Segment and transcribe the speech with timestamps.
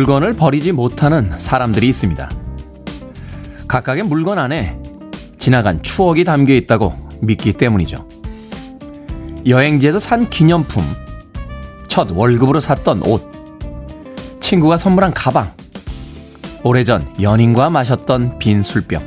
[0.00, 2.30] 물건을 버리지 못하는 사람들이 있습니다.
[3.68, 4.78] 각각의 물건 안에
[5.38, 8.08] 지나간 추억이 담겨 있다고 믿기 때문이죠.
[9.46, 10.82] 여행지에서 산 기념품,
[11.86, 13.30] 첫 월급으로 샀던 옷,
[14.40, 15.52] 친구가 선물한 가방,
[16.62, 19.02] 오래전 연인과 마셨던 빈 술병.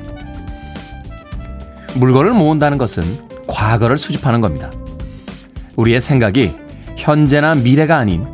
[1.96, 3.04] 물건을 모은다는 것은
[3.48, 4.70] 과거를 수집하는 겁니다.
[5.76, 6.54] 우리의 생각이
[6.98, 8.28] 현재나 미래가 아닌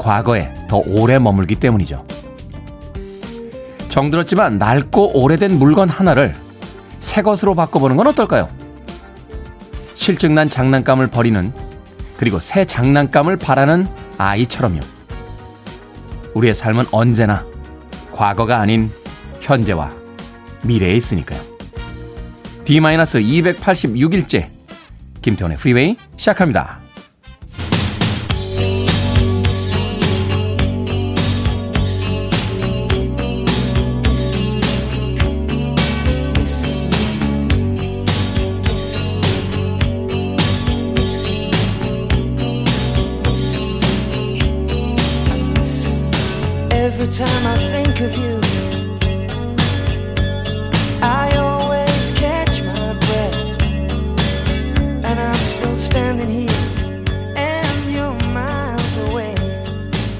[0.00, 2.06] 과거에 더 오래 머물기 때문이죠.
[3.90, 6.34] 정들었지만 낡고 오래된 물건 하나를
[7.00, 8.48] 새 것으로 바꿔보는 건 어떨까요?
[9.94, 11.52] 실증난 장난감을 버리는
[12.16, 14.80] 그리고 새 장난감을 바라는 아이처럼요.
[16.34, 17.44] 우리의 삶은 언제나
[18.12, 18.90] 과거가 아닌
[19.40, 19.90] 현재와
[20.62, 21.40] 미래에 있으니까요.
[22.64, 24.48] D-286일째
[25.20, 26.79] 김태원의 프리웨이 시작합니다.
[47.10, 48.40] Time I think of you,
[51.02, 53.60] I always catch my breath.
[55.04, 56.48] And I'm still standing here,
[57.36, 59.34] and you're miles away.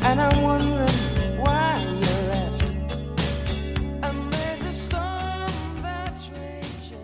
[0.02, 0.88] And I'm wondering
[1.38, 2.72] why you left.
[4.02, 6.98] And there's a storm that's raging.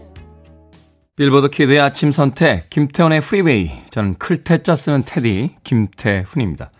[1.14, 3.70] 빌보드 키드의 아침 선택, 김태훈의 프리웨이.
[3.90, 6.70] 저는 클테짜 쓰는 테디, 김태훈입니다.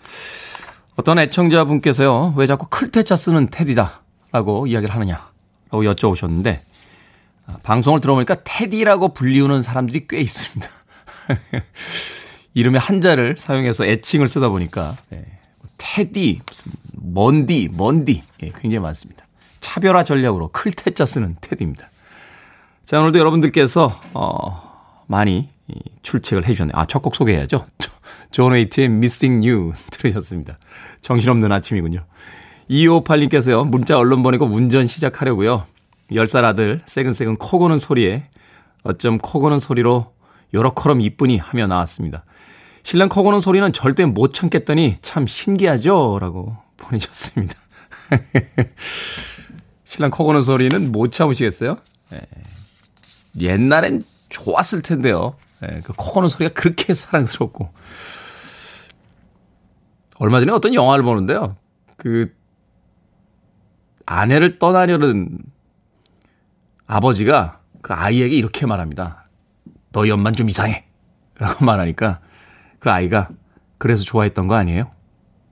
[0.97, 4.03] 어떤 애청자분께서요, 왜 자꾸 클테짜 쓰는 테디다.
[4.33, 5.31] 라고 이야기를 하느냐.
[5.71, 6.61] 라고 여쭤보셨는데,
[7.47, 10.69] 아, 방송을 들어보니까 테디라고 불리우는 사람들이 꽤 있습니다.
[12.55, 15.25] 이름의 한자를 사용해서 애칭을 쓰다 보니까, 네.
[15.77, 18.23] 테디, 무슨, 먼디, 먼디.
[18.43, 19.27] 예, 굉장히 많습니다.
[19.61, 21.91] 차별화 전략으로 클 태 자 쓰는 테디입니다.
[22.85, 24.62] 자, 오늘도 여러분들께서, 어,
[25.06, 25.51] 많이
[26.03, 26.73] 출첵을 해주셨네요.
[26.77, 27.67] 아, 첫 곡 소개해야죠.
[28.31, 30.59] 존 웨이트의 Missing You 들으셨습니다.
[31.03, 32.04] 정신없는 아침이군요.
[32.70, 33.69] 2558님께서요.
[33.69, 35.64] 문자 얼른 보내고 운전 시작하려고요.
[36.10, 38.28] 10살 아들 새근새근 코 고는 소리에
[38.82, 40.12] 어쩜 코 고는 소리로
[40.54, 42.25] 요렇게럼 이쁘니 하며 나왔습니다.
[42.82, 46.19] 신랑 코 고는 소리는 절대 못 참겠더니 참 신기하죠?
[46.20, 47.54] 라고 보내셨습니다.
[49.84, 51.78] 신랑 코 고는 소리는 못 참으시겠어요?
[52.10, 52.20] 네.
[53.41, 55.37] 옛날엔 좋았을 텐데요.
[55.60, 57.70] 네, 그코 고는 소리가 그렇게 사랑스럽고
[60.19, 61.56] 얼마 전에 어떤 영화를 보는데요.
[61.97, 62.34] 그
[64.06, 65.38] 아내를 떠나려는
[66.87, 69.28] 아버지가 그 아이에게 이렇게 말합니다.
[69.93, 70.84] 너희 엄만 좀 이상해.
[71.38, 72.21] 라고 말하니까
[72.78, 73.28] 그 아이가
[73.78, 74.91] 그래서 좋아했던 거 아니에요?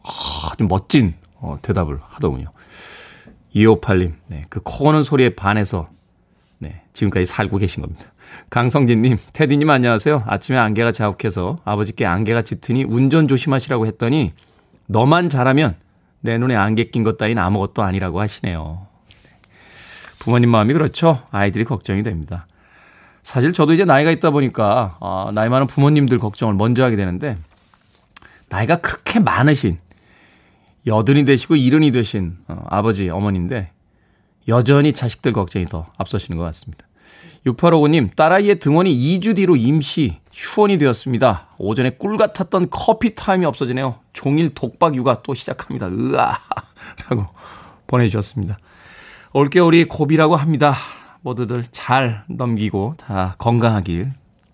[0.03, 2.50] 아주 멋진 어, 대답을 하더군요.
[3.54, 5.88] 2558님, 네, 그 코고는 소리에 반해서
[6.58, 8.04] 네, 지금까지 살고 계신 겁니다.
[8.50, 10.24] 강성진님, 테디님 안녕하세요.
[10.26, 14.32] 아침에 안개가 자욱해서 아버지께 안개가 짙으니 운전 조심하시라고 했더니
[14.87, 15.77] 너만 잘하면
[16.21, 18.87] 내 눈에 안개 낀 것 따윈 아무것도 아니라고 하시네요.
[20.19, 21.22] 부모님 마음이 그렇죠.
[21.31, 22.47] 아이들이 걱정이 됩니다.
[23.22, 27.37] 사실 저도 이제 나이가 있다 보니까 어, 나이 많은 부모님들 걱정을 먼저 하게 되는데
[28.49, 29.78] 나이가 그렇게 많으신
[30.87, 33.71] 여든이 되시고 이른이 되신 어, 아버지 어머니인데
[34.49, 36.87] 여전히 자식들 걱정이 더 앞서시는 것 같습니다.
[37.47, 41.48] 6859님, 딸아이의 등원이 2주 뒤로 임시 휴원이 되었습니다.
[41.59, 43.97] 오전에 꿀 같았던 커피 타임이 없어지네요.
[44.13, 45.89] 종일 독박 육아 또 시작합니다.
[45.89, 46.39] 으아!
[47.10, 47.27] 라고
[47.86, 48.59] 보내주셨습니다.
[49.33, 50.74] 올겨울이 고비라고 합니다.
[51.21, 54.13] 모두들 잘 넘기고 다 건강하길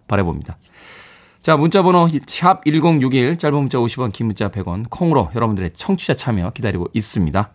[0.09, 0.57] 바라봅니다.
[1.43, 6.89] 자, 문자번호 샵 1061, 짧은 문자 50원, 긴 문자 100원, 콩으로 여러분들의 청취자 참여 기다리고
[6.93, 7.51] 있습니다.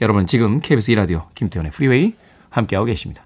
[0.00, 2.14] 여러분 지금 KBS 2라디오 김태훈의 프리웨이
[2.50, 3.25] 함께하고 계십니다.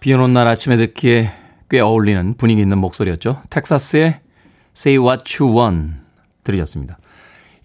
[0.00, 1.30] 비 오는 날 아침에 듣기에
[1.68, 3.42] 꽤 어울리는 분위기 있는 목소리였죠.
[3.50, 4.20] 텍사스의
[4.76, 5.92] Say What You Want
[6.42, 6.98] 들으셨습니다.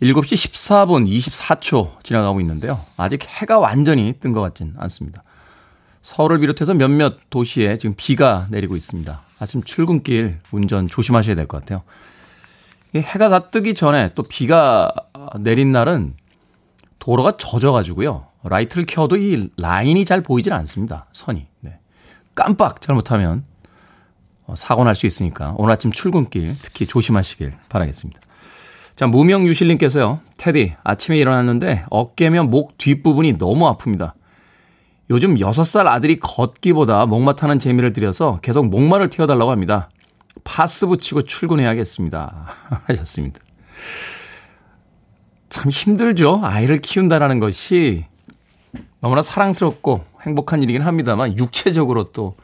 [0.02, 2.80] 7시 14분 24초 지나가고 있는데요.
[2.98, 5.24] 아직 해가 완전히 뜬 것 같진 않습니다.
[6.02, 9.22] 서울을 비롯해서 몇몇 도시에 지금 비가 내리고 있습니다.
[9.40, 11.81] 아침 출근길 운전 조심하셔야 될 것 같아요.
[12.96, 14.92] 해가 다 뜨기 전에 또 비가
[15.40, 16.16] 내린 날은
[17.00, 18.28] 도로가 젖어가지고요.
[18.44, 21.06] 라이트를 켜도 이 라인이 잘 보이질 않습니다.
[21.12, 21.48] 선이.
[21.62, 21.80] 네.
[22.36, 23.44] 깜빡 잘못하면
[24.46, 28.22] 어, 사고 날 수 있으니까 오늘 아침 출근길 특히 조심하시길 바라겠습니다.
[28.96, 30.22] 자, 무명유실님께서요.
[30.38, 34.14] 테디, 아침에 일어났는데 어깨며 목 뒷부분이 너무 아픕니다.
[35.10, 39.90] 요즘 6살 아들이 걷기보다 목마 타는 재미를 들여서 계속 목마를 튀어달라고 합니다.
[40.44, 42.46] 파스 붙이고 출근해야겠습니다.
[42.88, 43.40] 하셨습니다.
[45.50, 46.42] 참 힘들죠.
[46.44, 48.06] 아이를 키운다라는 것이
[49.00, 52.36] 너무나 사랑스럽고 행복한 일이긴 합니다만 육체적으로 또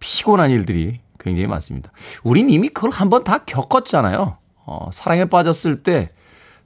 [0.00, 1.92] 피곤한 일들이 굉장히 많습니다.
[2.24, 4.38] 우린 이미 그걸 한번 다 겪었잖아요.
[4.66, 6.10] 어, 사랑에 빠졌을 때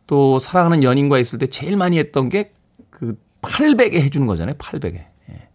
[0.06, 4.54] 또 사랑하는 연인과 있을 때 제일 많이 했던 게그 팔베개 해주는 거잖아요.
[4.58, 4.98] 팔베개.
[5.30, 5.48] 예.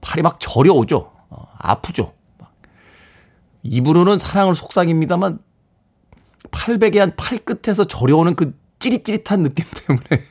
[0.00, 1.12] 팔이 막 저려오죠.
[1.30, 2.12] 어, 아프죠.
[3.62, 5.38] 입으로는 사랑을 속삭입니다만
[6.50, 10.24] 팔베개 한 팔 끝에서 저려오는 그 찌릿찌릿한 느낌 때문에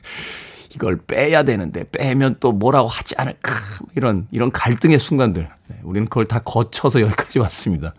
[0.74, 3.54] 이걸 빼야 되는데 빼면 또 뭐라고 하지 않을까
[3.94, 7.94] 이런 이런 갈등의 순간들 네, 우리는 그걸 다 거쳐서 여기까지 왔습니다.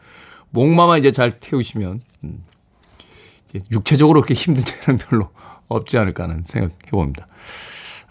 [0.50, 2.44] 목마만 이제 잘 태우시면 음,
[3.50, 5.30] 이제 육체적으로 그렇게 힘든 일은 별로
[5.68, 7.28] 없지 않을까 하는 생각해 봅니다.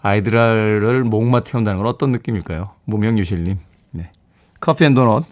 [0.01, 2.71] 아이들을 목마 태운다는 건 어떤 느낌일까요?
[2.85, 3.57] 무명유실님.
[3.91, 4.11] 네.
[4.59, 5.23] 커피 and 도넛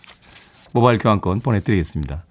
[0.74, 2.24] 모바일 교환권 보내드리겠습니다.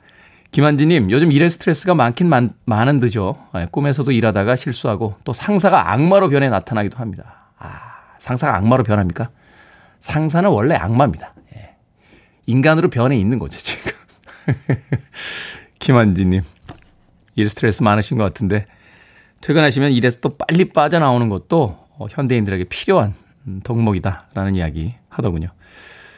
[0.53, 3.37] 김한지님, 요즘 일에 스트레스가 많긴 많, 많은 듯죠.
[3.55, 7.53] 예, 꿈에서도 일하다가 실수하고 또 상사가 악마로 변해 나타나기도 합니다.
[7.59, 7.79] 아,
[8.19, 9.31] 상사가 악마로 변합니까?
[10.01, 11.35] 상사는 원래 악마입니다.
[11.55, 11.77] 예.
[12.47, 13.93] 인간으로 변해 있는 거죠, 지금.
[15.79, 16.43] 김한지님,
[17.37, 18.65] 일 스트레스 많으신 것 같은데,
[19.43, 23.15] 퇴근하시면 일에서 또 빨리 빠져나오는 것도 어, 현대인들에게 필요한
[23.47, 25.49] 음, 덕목이다라는 이야기 하더군요.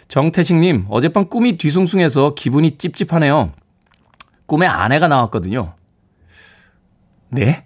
[0.08, 3.52] 정태식님, 어젯밤 꿈이 뒤숭숭해서 기분이 찝찝하네요.
[4.46, 5.74] 꿈에 아내가 나왔거든요.
[7.28, 7.64] 네?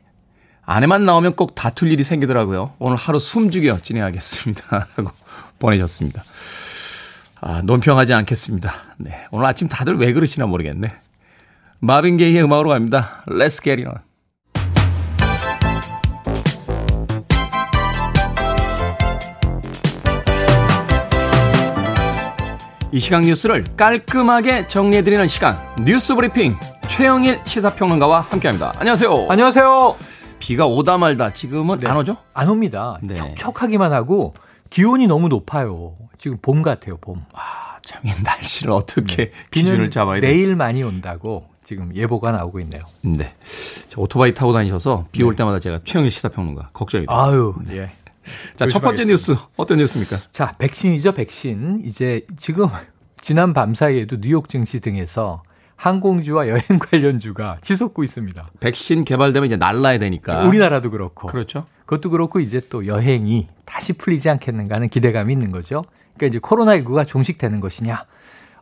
[0.63, 2.75] 아내만 나오면 꼭 다툴 일이 생기더라고요.
[2.79, 4.89] 오늘 하루 숨죽여 지내야겠습니다.
[4.97, 5.11] 라고
[5.59, 6.25] 보내셨습니다.
[7.41, 8.75] 아, 논평하지 않겠습니다.
[8.99, 9.27] 네.
[9.31, 10.89] 오늘 아침 다들 왜 그러시나 모르겠네.
[11.79, 13.23] 마빈 게이의 음악으로 갑니다.
[13.27, 13.99] Let's get it on.
[22.97, 25.55] 이 시각 뉴스를 깔끔하게 정리해드리는 시간
[25.85, 26.55] 뉴스 브리핑
[26.89, 28.73] 최영일 시사평론가와 함께합니다.
[28.79, 29.27] 안녕하세요.
[29.29, 29.97] 안녕하세요.
[30.39, 31.89] 비가 오다 말다 지금은 네.
[31.91, 32.17] 안 오죠?
[32.33, 32.99] 안 옵니다.
[33.03, 33.17] 네.
[33.17, 34.33] 촉촉하기만 하고
[34.71, 35.95] 기온이 너무 높아요.
[36.17, 37.23] 지금 봄 같아요, 봄.
[37.35, 39.33] 아, 참, 이 날씨를 어떻게 네.
[39.51, 40.35] 기준을 잡아야 될지.
[40.35, 42.81] 내일 많이 온다고 지금 예보가 나오고 있네요.
[43.03, 43.35] 네.
[43.99, 45.37] 오토바이 타고 다니셔서 비올 네.
[45.37, 47.15] 때마다 제가 최영일 시사평론가 걱정이 돼요.
[47.15, 47.77] 아유, 네.
[47.77, 47.91] 예.
[48.57, 50.19] 자, 첫 번째 뉴스 어떤 뉴스입니까?
[50.33, 51.83] 자, 백신이죠, 백신.
[51.85, 52.69] 이제 지금
[53.21, 55.43] 지난 밤 사이에도 뉴욕 증시 등에서
[55.77, 58.49] 항공주와 여행 관련주가 치솟고 있습니다.
[58.61, 60.47] 백신 개발되면 이제 날라야 되니까.
[60.47, 61.29] 우리나라도 그렇고.
[61.29, 61.67] 그렇죠.
[61.85, 65.85] 그것도 그렇고 이제 또 여행이 다시 풀리지 않겠는가 하는 기대감이 있는 거죠.
[66.17, 68.05] 그러니까 이제 코로나19가 종식되는 것이냐.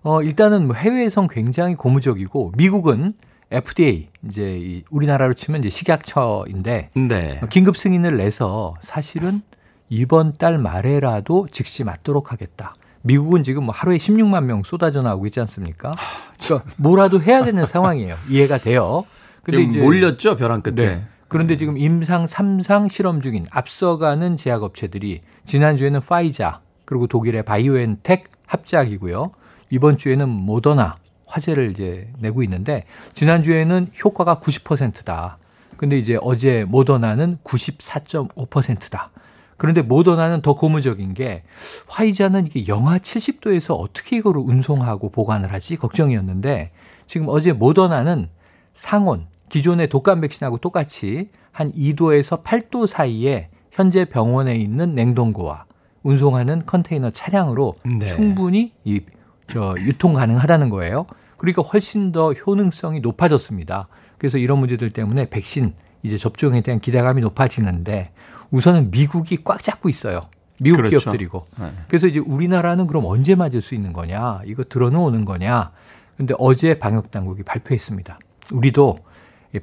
[0.02, 3.14] 어, 일단은 뭐 해외에선 굉장히 고무적이고 미국은
[3.50, 7.40] FDA 이제 우리나라로 치면 이제 식약처인데 네.
[7.50, 9.42] 긴급 승인을 내서 사실은
[9.88, 12.74] 이번 달 말에라도 즉시 맞도록 하겠다.
[13.02, 15.94] 미국은 지금 뭐 하루에 16만 명 쏟아져 나오고 있지 않습니까?
[16.42, 18.16] 그러니까 뭐라도 해야 되는 상황이에요.
[18.28, 19.04] 이해가 돼요.
[19.42, 20.74] 근데 이제 몰렸죠 벼랑 끝에.
[20.74, 21.04] 네.
[21.28, 29.32] 그런데 지금 임상 3상 실험 중인 앞서가는 제약업체들이 지난주에는 파이자 그리고 독일의 바이오엔텍 합작이고요.
[29.70, 35.38] 이번 주에는 모더나 화제를 이제 내고 있는데 지난주에는 효과가 90%다.
[35.76, 39.10] 근데 이제 어제 모더나는 94.5%다.
[39.56, 41.42] 그런데 모더나는 더 고무적인 게
[41.88, 46.70] 화이자는 이게 영하 70도에서 어떻게 이거를 운송하고 보관을 하지 걱정이었는데
[47.06, 48.28] 지금 어제 모더나는
[48.72, 55.66] 상온 기존의 독감 백신하고 똑같이 한 2도에서 8도 사이에 현재 병원에 있는 냉동고와
[56.02, 58.04] 운송하는 컨테이너 차량으로 네.
[58.06, 59.00] 충분히 이
[59.46, 61.06] 저 유통 가능하다는 거예요.
[61.36, 63.88] 그러니까 훨씬 더 효능성이 높아졌습니다.
[64.18, 68.10] 그래서 이런 문제들 때문에 백신 이제 접종에 대한 기대감이 높아지는데
[68.54, 70.20] 우선은 미국이 꽉 잡고 있어요.
[70.60, 70.98] 미국 그렇죠.
[70.98, 71.46] 기업들이고.
[71.58, 71.72] 네.
[71.88, 74.42] 그래서 이제 우리나라는 그럼 언제 맞을 수 있는 거냐?
[74.46, 75.72] 이거 들어놓는 거냐?
[76.16, 78.20] 근데 어제 방역 당국이 발표했습니다.
[78.52, 79.00] 우리도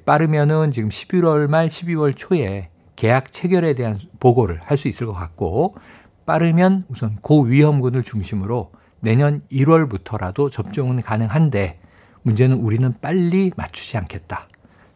[0.06, 2.68] 빠르면은 지금 11월 말 12월 초에
[2.98, 5.76] 계약 체결에 대한 보고를 할 수 있을 것 같고
[6.26, 11.80] 빠르면 우선 고위험군을 중심으로 내년 1월부터라도 접종은 가능한데
[12.24, 14.50] 문제는 우리는 빨리 맞추지 않겠다.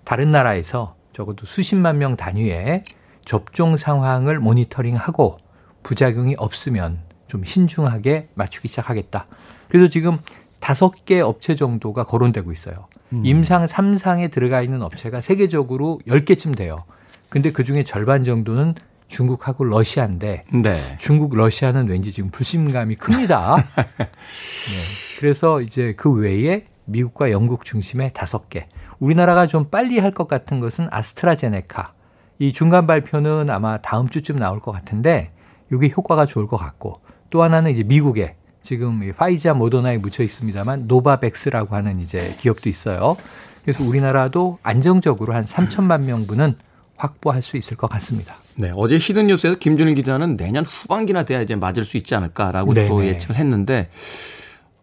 [0.03, 2.83] 다른 나라에서 적어도 수십만 명 단위의
[3.25, 5.37] 접종 상황을 모니터링하고
[5.83, 9.27] 부작용이 없으면 좀 신중하게 맞추기 시작하겠다.
[9.67, 10.17] 그래서 지금
[10.59, 12.87] 다섯 개 업체 정도가 거론되고 있어요.
[13.13, 13.25] 음.
[13.25, 16.85] 임상 3상에 들어가 있는 업체가 세계적으로 10개쯤 돼요.
[17.29, 18.75] 근데 그 중에 절반 정도는
[19.07, 20.95] 중국하고 러시아인데 네.
[20.97, 23.57] 중국 러시아는 왠지 지금 불신감이 큽니다.
[23.77, 25.17] 네.
[25.19, 28.67] 그래서 이제 그 외에 미국과 영국 중심의 다섯 개.
[28.99, 31.93] 우리나라가 좀 빨리 할 것 같은 것은 아스트라제네카.
[32.39, 35.31] 이 중간 발표는 아마 다음 주쯤 나올 것 같은데
[35.71, 41.75] 이게 효과가 좋을 것 같고 또 하나는 이제 미국에 지금 파이자 모더나에 묻혀 있습니다만 노바백스라고
[41.75, 43.15] 하는 이제 기업도 있어요.
[43.61, 46.55] 그래서 우리나라도 안정적으로 한 3천만 명분은
[46.97, 48.35] 확보할 수 있을 것 같습니다.
[48.55, 52.71] 네, 어제 히든 뉴스에서 김준일 기자는 내년 후반기나 돼야 이제 맞을 수 있지 않을까라고.
[52.87, 53.89] 또 예측을 했는데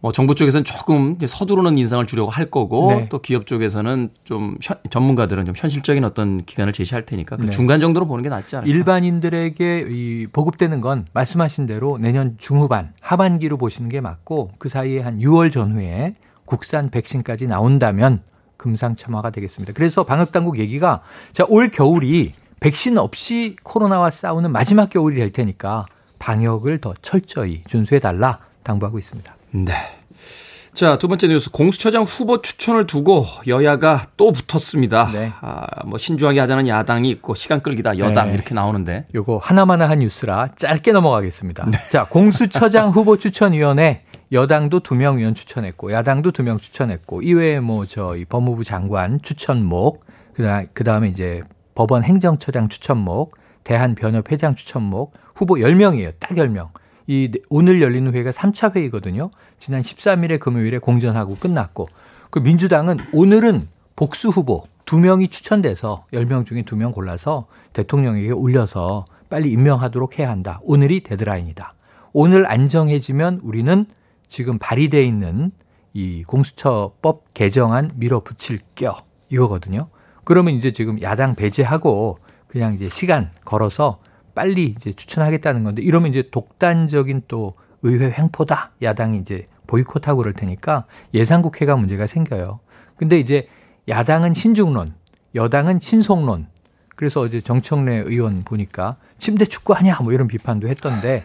[0.03, 3.09] 뭐 정부 쪽에서는 조금 서두르는 인상을 주려고 할 거고 네.
[3.09, 7.51] 또 기업 쪽에서는 좀 현, 전문가들은 좀 현실적인 어떤 기간을 제시할 테니까 그 네.
[7.51, 8.69] 중간 정도로 보는 게 낫지 않을까.
[8.69, 15.21] 일반인들에게 이 보급되는 건 말씀하신 대로 내년 중후반 하반기로 보시는 게 맞고 그 사이에 한
[15.21, 16.17] 6월 전후에
[16.47, 18.23] 국산 백신까지 나온다면
[18.57, 19.73] 금상첨화가 되겠습니다.
[19.73, 25.87] 그래서 방역 당국 얘기가 자, 올 겨울이 백신 없이 코로나와 싸우는 마지막 겨울이 될 테니까
[26.19, 29.37] 방역을 더 철저히 준수해 달라 당부하고 있습니다.
[29.53, 29.73] 네.
[30.75, 31.51] 자, 두 번째 뉴스.
[31.51, 35.11] 공수처장 후보 추천을 두고 여야가 또 붙었습니다.
[35.13, 35.33] 네.
[35.43, 38.35] 아, 뭐 신중하게 하자는 야당이 있고 시간 끌기다 여당 네.
[38.35, 39.07] 이렇게 나오는데.
[39.15, 41.67] 요거 하나마나 한 뉴스라 짧게 넘어가겠습니다.
[41.71, 41.79] 네.
[41.91, 47.85] 자, 공수처장 후보 추천위원회 여당도 두 명 위원 추천했고 야당도 두 명 추천했고 이외에 뭐
[47.87, 50.07] 저희 법무부 장관 추천목
[50.73, 51.43] 그다음에 이제
[51.75, 56.15] 법원 행정처장 추천목 대한변협 회장 추천목 후보 10명이에요.
[56.19, 56.69] 딱 10명.
[57.07, 59.31] 이 오늘 열리는 회의가 3차 회의거든요.
[59.59, 61.89] 지난 13일에 금요일에 공전하고 끝났고
[62.31, 69.05] 그 민주당은 오늘은 복수 후보 두 명이 추천돼서 10명 중에 두 명 골라서 대통령에게 올려서
[69.31, 70.61] 빨리 임명하도록 해야 한다.
[70.63, 71.75] 오늘이 데드라인이다.
[72.13, 73.87] 오늘 안정해지면 우리는
[74.29, 75.53] 지금 발의돼 있는
[75.95, 78.97] 이 공수처법 개정안 밀어붙일 겨
[79.31, 79.89] 이거거든요.
[80.25, 82.19] 그러면 이제 지금 야당 배제하고
[82.49, 83.99] 그냥 이제 시간 걸어서
[84.35, 88.73] 빨리 이제 추천하겠다는 건데 이러면 이제 독단적인 또 의회 횡포다.
[88.83, 92.61] 야당이 이제 보이콧하고 그럴 테니까 예상국회가 문제가 생겨요.
[92.97, 93.49] 근데 이제
[93.89, 94.95] 야당은 신중론,
[95.35, 96.47] 여당은 신속론.
[96.95, 101.25] 그래서 어제 정청래 의원 보니까 침대 축구 하냐 뭐 이런 비판도 했던데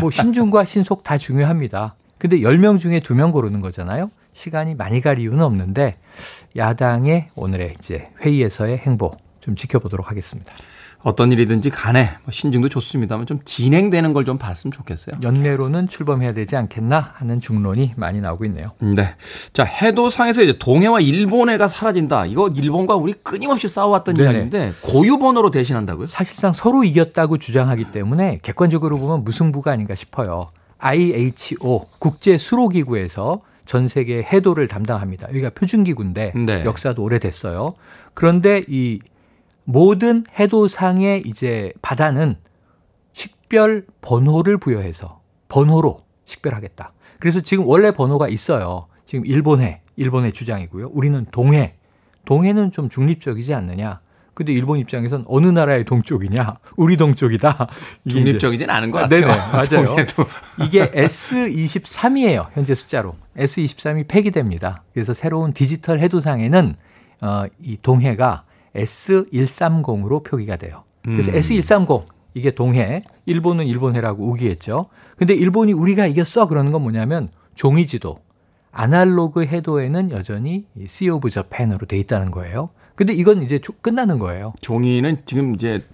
[0.00, 1.94] 뭐 신중과 신속 다 중요합니다.
[2.18, 4.10] 근데 10명 중에 2명 고르는 거잖아요.
[4.32, 5.96] 시간이 많이 갈 이유는 없는데
[6.56, 9.10] 야당의 오늘의 이제 회의에서의 행보
[9.42, 10.52] 좀 지켜보도록 하겠습니다.
[11.04, 15.16] 어떤 일이든지 간에 뭐 신중도 좋습니다만 좀 진행되는 걸 좀 봤으면 좋겠어요.
[15.24, 18.70] 연내로는 출범해야 되지 않겠나 하는 중론이 많이 나오고 있네요.
[18.78, 19.16] 네.
[19.52, 22.26] 자, 해도상에서 이제 동해와 일본해가 사라진다.
[22.26, 24.28] 이거 일본과 우리 끊임없이 싸워왔던 네네.
[24.30, 26.06] 이야기인데 고유 번호로 대신한다고요?
[26.06, 30.46] 사실상 서로 이겼다고 주장하기 때문에 객관적으로 보면 무승부가 아닌가 싶어요.
[30.78, 35.28] IHO 국제 수로 기구에서 전 세계 해도를 담당합니다.
[35.30, 36.64] 여기가 표준기구인데 네.
[36.64, 37.74] 역사도 오래됐어요.
[38.14, 39.00] 그런데 이
[39.64, 42.36] 모든 해도상의 이제 바다는
[43.12, 46.92] 식별 번호를 부여해서 번호로 식별하겠다.
[47.18, 48.86] 그래서 지금 원래 번호가 있어요.
[49.04, 50.90] 지금 일본해, 일본의 주장이고요.
[50.92, 51.74] 우리는 동해.
[52.24, 54.00] 동해는 좀 중립적이지 않느냐.
[54.34, 56.56] 근데 일본 입장에선 어느 나라의 동쪽이냐?
[56.76, 57.68] 우리 동쪽이다.
[58.08, 59.20] 중립적이진 않은 것 같아요.
[59.20, 59.96] 네네, 맞아요.
[60.64, 62.48] 이게 S23이에요.
[62.54, 63.14] 현재 숫자로.
[63.36, 64.84] S23이 폐기됩니다.
[64.94, 66.76] 그래서 새로운 디지털 해도상에는
[67.20, 68.44] 어, 이 동해가
[68.76, 70.84] S130으로 표기가 돼요.
[71.02, 71.36] 그래서 음.
[71.36, 72.02] S130
[72.34, 74.86] 이게 동해, 일본은 일본해라고 우겼죠.
[75.16, 78.20] 근데 일본이 우리가 이겼어 그러는 건 뭐냐면 종이 지도,
[78.70, 82.70] 아날로그 해도에는 여전히 C 오브 저펜으로 돼 있다는 거예요.
[82.94, 84.54] 근데 이건 이제 끝나는 거예요.
[84.60, 85.84] 종이는 지금 이제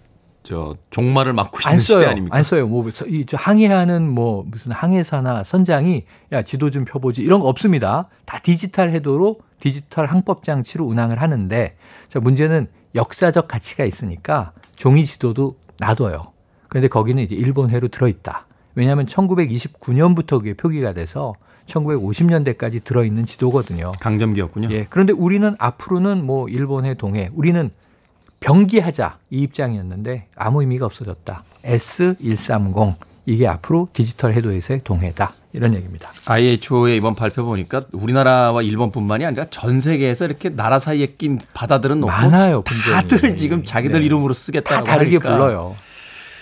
[0.49, 2.35] 저 종말을 맞고 있는 시대 아닙니까?
[2.35, 2.67] 안 써요.
[2.69, 8.09] 뭐이 항해하는 뭐 무슨 항해사나 선장이 야 지도 좀 펴보지 이런 거 없습니다.
[8.25, 11.77] 다 디지털 해도로 디지털 항법 장치로 운항을 하는데
[12.09, 16.33] 자 문제는 역사적 가치가 있으니까 종이 지도도 놔둬요.
[16.69, 18.47] 그런데 거기는 이제 일본해로 들어있다.
[18.75, 21.35] 왜냐하면 1929년부터 그게 표기가 돼서
[21.67, 23.93] 1950년대까지 들어있는 지도거든요.
[24.01, 24.71] 강점기였군요.
[24.71, 24.87] 예.
[24.89, 27.71] 그런데 우리는 앞으로는 뭐 일본해 동해 우리는
[28.41, 31.45] 병기하자 이 입장이었는데 아무 의미가 없어졌다.
[31.65, 32.95] S130
[33.27, 35.35] 이게 앞으로 디지털 해도에서의 동해다.
[35.53, 36.11] 이런 얘기입니다.
[36.25, 42.63] IHO의 이번 발표 보니까 우리나라와 일본뿐만이 아니라 전 세계에서 이렇게 나라 사이에 낀 바다들은 많아요.
[42.65, 44.07] 다들 지금 자기들 네.
[44.07, 45.31] 이름으로 쓰겠다고 다 다르게 하니까.
[45.37, 45.75] 불러요.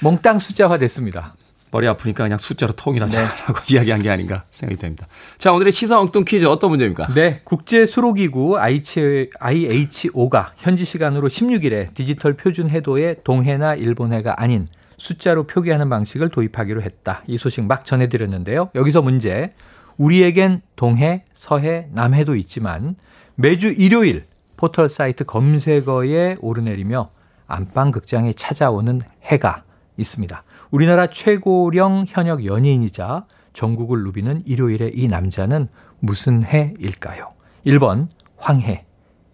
[0.02, 1.34] 몽땅 숫자화 됐습니다.
[1.70, 3.74] 머리 아프니까 그냥 숫자로 통일하자라고 네.
[3.74, 5.06] 이야기한 게 아닌가 생각이 됩니다.
[5.38, 7.08] 자, 오늘의 시사 엉뚱 퀴즈 어떤 문제입니까?
[7.14, 14.68] 네, 국제 수로기구 IHO가 현지 시간으로 16일에 디지털 표준 해도에 동해나 일본해가 아닌
[14.98, 17.22] 숫자로 표기하는 방식을 도입하기로 했다.
[17.26, 18.70] 이 소식 막 전해드렸는데요.
[18.74, 19.52] 여기서 문제.
[19.98, 22.96] 우리에겐 동해, 서해, 남해도 있지만
[23.34, 24.24] 매주 일요일
[24.56, 27.10] 포털 사이트 검색어에 오르내리며
[27.46, 29.64] 안방 극장에 찾아오는 해가
[29.96, 30.42] 있습니다.
[30.76, 35.68] 우리나라 최고령 현역 연예인이자 전국을 누비는 일요일의 이 남자는
[36.00, 37.32] 무슨 해일까요?
[37.64, 38.84] 1번 황해,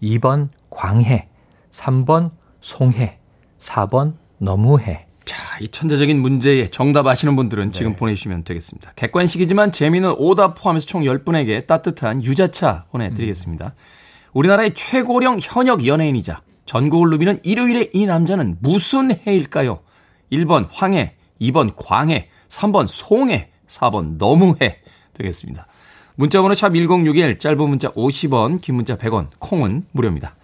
[0.01, 1.27] 2번 광해,
[1.73, 2.31] 3번
[2.61, 3.19] 송해,
[3.59, 5.07] 4번 너무해.
[5.25, 7.97] 자, 이 천재적인 문제에 정답 아시는 분들은 지금 네.
[7.97, 8.93] 보내주시면 되겠습니다.
[8.95, 13.67] 객관식이지만 재미있는 오답 포함해서 총 10분에게 따뜻한 유자차 보내드리겠습니다.
[13.67, 13.73] 음.
[14.33, 19.81] 우리나라의 최고령 현역 연예인이자 전국을 누비는 일요일의 이 남자는 무슨 해일까요?
[20.31, 24.79] 1번 황해, 2번 광해, 3번 송해, 4번 너무해
[25.15, 25.67] 되겠습니다.
[26.15, 30.35] 문자번호 샵 1061, 짧은 문자 50원, 긴 문자 100원, 콩은 무료입니다.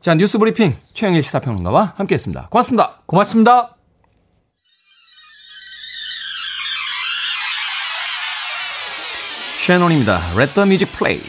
[0.00, 2.48] 자, 뉴스 브리핑 최영일 시사평론가와 함께했습니다.
[2.50, 3.02] 고맙습니다.
[3.06, 3.76] 고맙습니다.
[9.60, 10.18] 쉐논입니다.
[10.36, 11.20] Let the music play.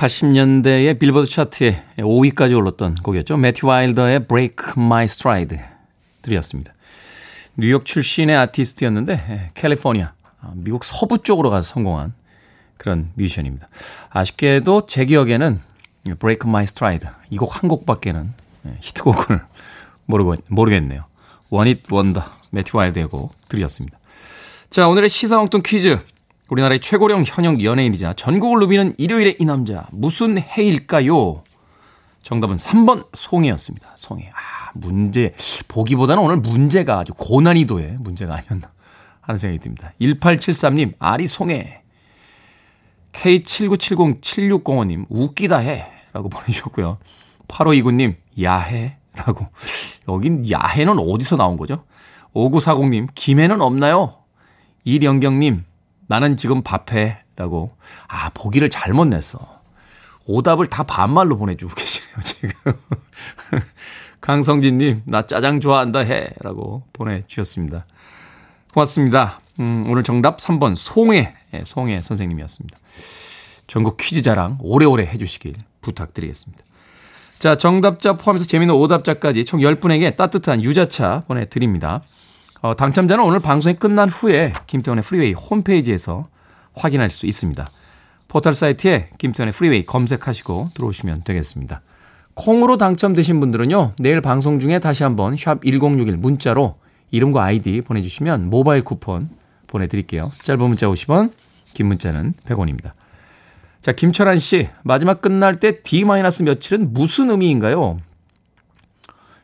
[0.00, 3.36] 1980년대의 빌보드 차트에 5위까지 올랐던 곡이었죠.
[3.36, 5.58] 매튜 와일더의 Break My Stride
[6.22, 6.72] 들이었습니다.
[7.56, 12.14] 뉴욕 출신의 아티스트였는데 예, 캘리포니아, 아, 미국 서부 쪽으로 가서 성공한
[12.78, 13.68] 그런 뮤지션입니다.
[14.08, 15.60] 아쉽게도 제 기억에는
[16.18, 18.32] Break My Stride 이 곡 한 곡밖에는
[18.66, 19.42] 예, 히트곡을
[20.06, 21.04] 모르고, 모르겠네요.
[21.52, 23.98] It Wonder 매튜 와일드의 곡 들이었습니다.
[24.70, 25.98] 자 오늘의 시사엉뚱 퀴즈
[26.50, 31.44] 우리나라의 최고령 현역 연예인이자 전국을 누비는 일요일의 이 남자 무슨 해일까요?
[32.22, 33.92] 정답은 3번 송해였습니다.
[33.96, 34.30] 송해.
[34.34, 35.32] 아, 문제
[35.68, 38.72] 보기보다는 오늘 문제가 아주 고난이도의 문제가 아니었나
[39.20, 39.92] 하는 생각이 듭니다.
[40.00, 41.82] 1873님 아리 송해.
[43.12, 46.98] K79707605님 웃기다 해 라고 보내주셨고요.
[47.48, 49.46] 8529님 야해 라고
[50.08, 51.84] 여긴 야해는 어디서 나온 거죠?
[52.34, 54.16] 5940님 김해는 없나요?
[54.84, 55.64] 이령경님
[56.10, 57.18] 나는 지금 밥해.
[57.36, 57.70] 라고.
[58.08, 59.60] 아, 보기를 잘못 냈어.
[60.26, 62.50] 오답을 다 반말로 보내주고 계시네요, 지금.
[64.20, 66.30] 강성진님, 나 짜장 좋아한다 해.
[66.40, 67.86] 라고 보내주셨습니다.
[68.74, 69.40] 고맙습니다.
[69.60, 71.32] 음, 오늘 정답 3번, 송혜.
[71.54, 72.76] 예, 송혜 선생님이었습니다.
[73.68, 76.64] 전국 퀴즈 자랑 오래오래 해주시길 부탁드리겠습니다.
[77.38, 82.02] 자, 정답자 포함해서 재미있는 오답자까지 총 10분에게 따뜻한 유자차 보내드립니다.
[82.62, 86.28] 어, 당첨자는 오늘 방송이 끝난 후에 김태훈의 프리웨이 홈페이지에서
[86.74, 87.66] 확인할 수 있습니다.
[88.28, 91.80] 포털 사이트에 김태훈의 프리웨이 검색하시고 들어오시면 되겠습니다.
[92.34, 96.76] 콩으로 당첨되신 분들은요, 내일 방송 중에 다시 한번 샵1061 문자로
[97.10, 99.30] 이름과 아이디 보내주시면 모바일 쿠폰
[99.66, 100.30] 보내드릴게요.
[100.42, 101.32] 짧은 문자 50원,
[101.74, 102.92] 긴 문자는 100원입니다.
[103.80, 107.96] 자, 김철환 씨, 마지막 끝날 때 D- 며칠은 무슨 의미인가요?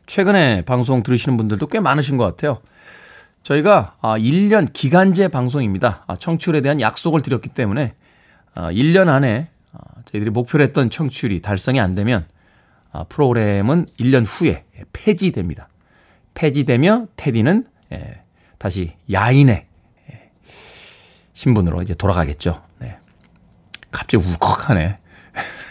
[0.05, 2.59] 최근에 방송 들으시는 분들도 꽤 많으신 것 같아요.
[3.47, 6.03] 저희가 1년 아, 기간제 방송입니다.
[6.07, 7.93] 아, 청취율에 대한 약속을 드렸기 때문에
[8.55, 9.47] 1년 아, 안에
[10.03, 12.27] 저희들이 목표로 했던 청취율이 달성이 안 되면
[13.07, 15.69] 프로그램은 1년 후에 폐지됩니다.
[16.33, 18.21] 폐지되며 테디는 예,
[18.57, 19.65] 다시 야인의
[20.11, 20.31] 예,
[21.33, 22.61] 신분으로 이제 돌아가겠죠.
[22.79, 22.97] 네.
[23.91, 24.99] 갑자기 울컥하네.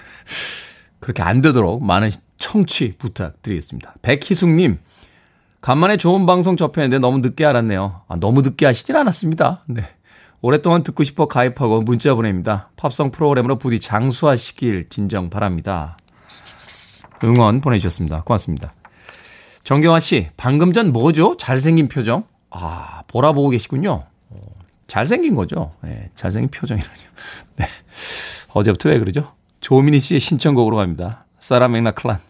[1.00, 3.96] 그렇게 안 되도록 많은 청취 부탁드리겠습니다.
[4.02, 4.78] 백희숙님,
[5.66, 8.02] 간만에 좋은 방송 접했는데 너무 늦게 알았네요.
[8.06, 9.64] 아, 너무 늦게 하시진 않았습니다.
[9.66, 9.82] 네.
[10.40, 12.70] 오랫동안 듣고 싶어 가입하고 문자 보냅니다.
[12.76, 15.96] 팝송 프로그램으로 부디 장수하시길 진정 바랍니다.
[17.24, 18.22] 응원 보내주셨습니다.
[18.22, 18.74] 고맙습니다.
[19.64, 21.36] 정경화 씨, 방금 전 뭐죠?
[21.36, 22.22] 잘생긴 표정?
[22.50, 24.04] 아, 보라 보고 계시군요.
[24.28, 24.40] 어,
[24.86, 25.72] 잘생긴 거죠.
[25.82, 27.02] 네, 잘생긴 표정이라뇨.
[27.56, 27.66] 네.
[28.52, 29.32] 어제부터 왜 그러죠?
[29.62, 31.26] 조민희 씨의 신청곡으로 갑니다.
[31.40, 32.20] 사라 맥락클란,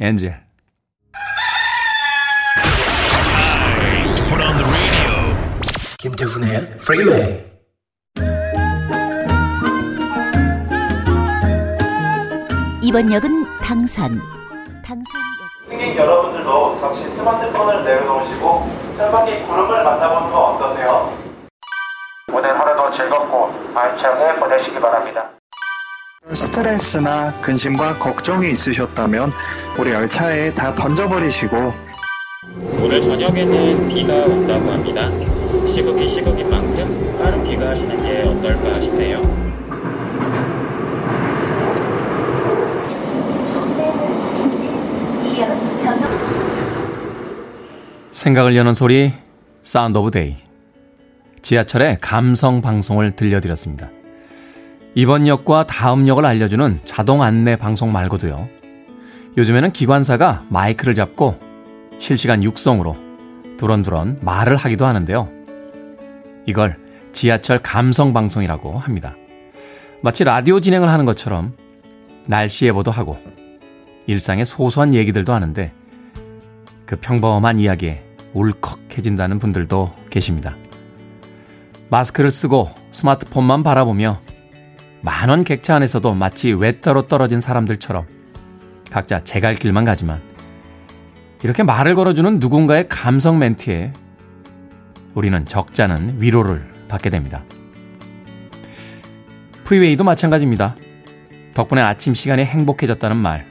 [0.00, 0.51] 엔젤.
[6.02, 7.44] 김태훈의 프리웨이
[12.82, 14.20] 이번 역은 당산.
[14.84, 15.04] 당산역.
[15.68, 21.16] 승객 여러분들도 잠시 스마트폰을 내려놓으시고 짤막이 구름을 만나보는 거 어떠세요?
[22.32, 25.30] 오늘 하루도 즐겁고 알차게 보내시기 바랍니다.
[26.32, 29.30] 스트레스나 근심과 걱정이 있으셨다면
[29.78, 31.72] 우리 열차에 다 던져버리시고
[32.82, 35.41] 오늘 저녁에는 비가 온다고 합니다.
[35.68, 39.20] 시국이 시국인 만큼 빠른 귀가하시는 게 어떨까 싶네요.
[48.10, 49.12] 생각을 여는 소리
[49.62, 50.36] Sound of Day
[51.42, 53.90] 지하철의 감성 방송을 들려드렸습니다.
[54.94, 58.48] 이번 역과 다음 역을 알려주는 자동 안내 방송 말고도요.
[59.36, 61.36] 요즘에는 기관사가 마이크를 잡고
[61.98, 62.96] 실시간 육성으로
[63.56, 65.41] 두런두런 말을 하기도 하는데요.
[66.46, 66.76] 이걸
[67.12, 69.16] 지하철 감성 방송이라고 합니다.
[70.02, 71.54] 마치 라디오 진행을 하는 것처럼
[72.26, 73.18] 날씨 예보도 하고
[74.06, 75.72] 일상의 소소한 얘기들도 하는데
[76.86, 78.02] 그 평범한 이야기에
[78.34, 80.56] 울컥해진다는 분들도 계십니다.
[81.90, 84.20] 마스크를 쓰고 스마트폰만 바라보며
[85.02, 88.06] 만원 객차 안에서도 마치 외따로 떨어진 사람들처럼
[88.90, 90.22] 각자 제 갈 길만 가지만
[91.42, 93.92] 이렇게 말을 걸어주는 누군가의 감성 멘트에
[95.14, 97.44] 우리는 적잖은 위로를 받게 됩니다.
[99.64, 100.76] 프리웨이도 마찬가지입니다.
[101.54, 103.46] 덕분에 아침 시간이 행복해졌다는 말,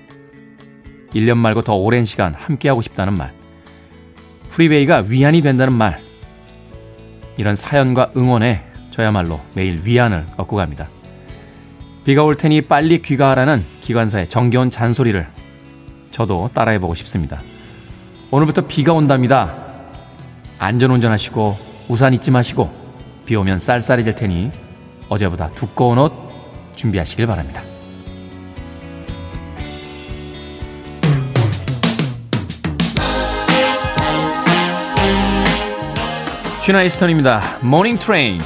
[1.13, 3.34] 1년 말고 더 오랜 시간 함께하고 싶다는 말,
[4.50, 6.02] 프리웨이가 위안이 된다는 말,
[7.38, 10.89] 이런 사연과 응원에 저야말로 매일 위안을 얻고 갑니다.
[12.04, 15.28] 비가 올 테니 빨리 귀가하라는 기관사의 정겨운 잔소리를
[16.10, 17.41] 저도 따라해보고 싶습니다.
[18.32, 19.71] 오늘부터 비가 온답니다.
[20.62, 22.69] 안전운전 하시고 우산 잊지 마시고
[23.26, 24.52] 비 오면 쌀쌀해질 테니
[25.10, 26.13] 어제보다 두꺼운 옷
[26.76, 27.63] 준비하시길 바랍니다.
[36.62, 37.42] 쉬나 이스턴입니다.
[37.62, 38.40] Morning Train.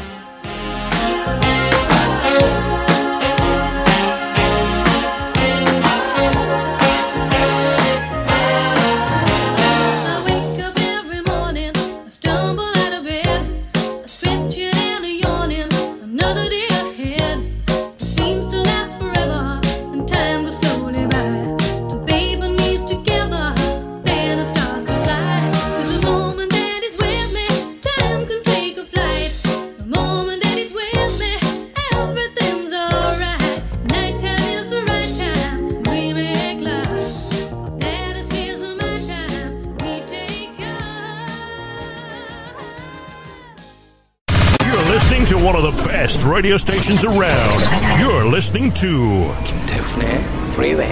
[46.35, 47.61] Radio stations around.
[47.97, 50.19] You're listening to 김태훈의
[50.51, 50.91] Freeway.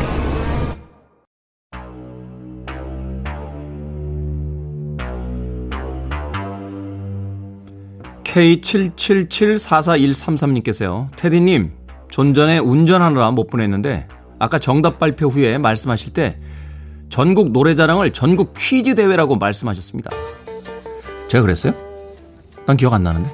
[8.24, 11.10] K77744133님께서요.
[11.18, 11.74] 테디님,
[12.10, 14.08] 존전에 운전하느라 못 보냈는데
[14.40, 16.40] 아까 정답 발표 후에 말씀하실 때
[17.10, 20.10] 전국 노래자랑을 전국 퀴즈 대회라고 말씀하셨습니다.
[21.28, 21.74] 제가 그랬어요?
[22.66, 23.30] 난 기억 안 나는데.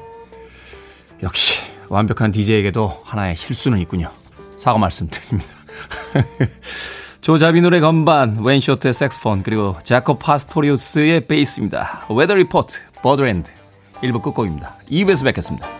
[1.21, 4.11] 역시 완벽한 DJ에게도 하나의 실수는 있군요.
[4.57, 5.49] 사과 말씀드립니다.
[7.21, 12.05] 조 자비눌의 건반, 웨인 쇼터의 색소폰, 그리고 자코 파스토리우스의 베이스입니다.
[12.09, 13.49] Weather Report, Birdland.
[14.01, 14.77] 1부 끝곡입니다.
[14.89, 15.78] 2부에서 뵙겠습니다.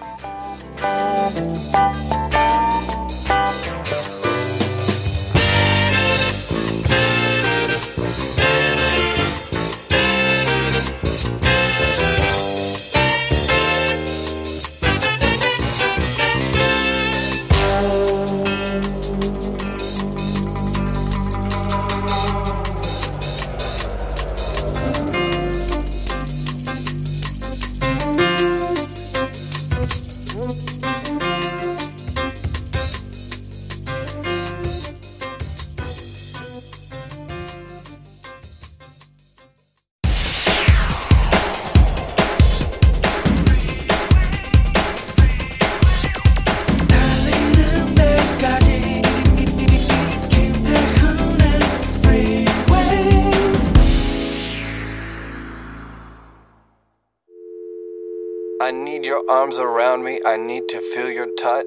[59.30, 60.20] Arms around me.
[60.26, 61.66] I need to feel your touch.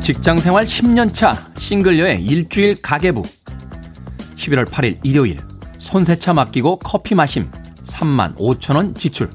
[0.00, 3.22] 직장 생활 10년 차 싱글녀의 일주일 가계부.
[4.36, 5.38] 11월 8일 일요일
[5.78, 7.50] 손세차 맡기고 커피 마심
[7.82, 9.28] 3만 5천 원 지출.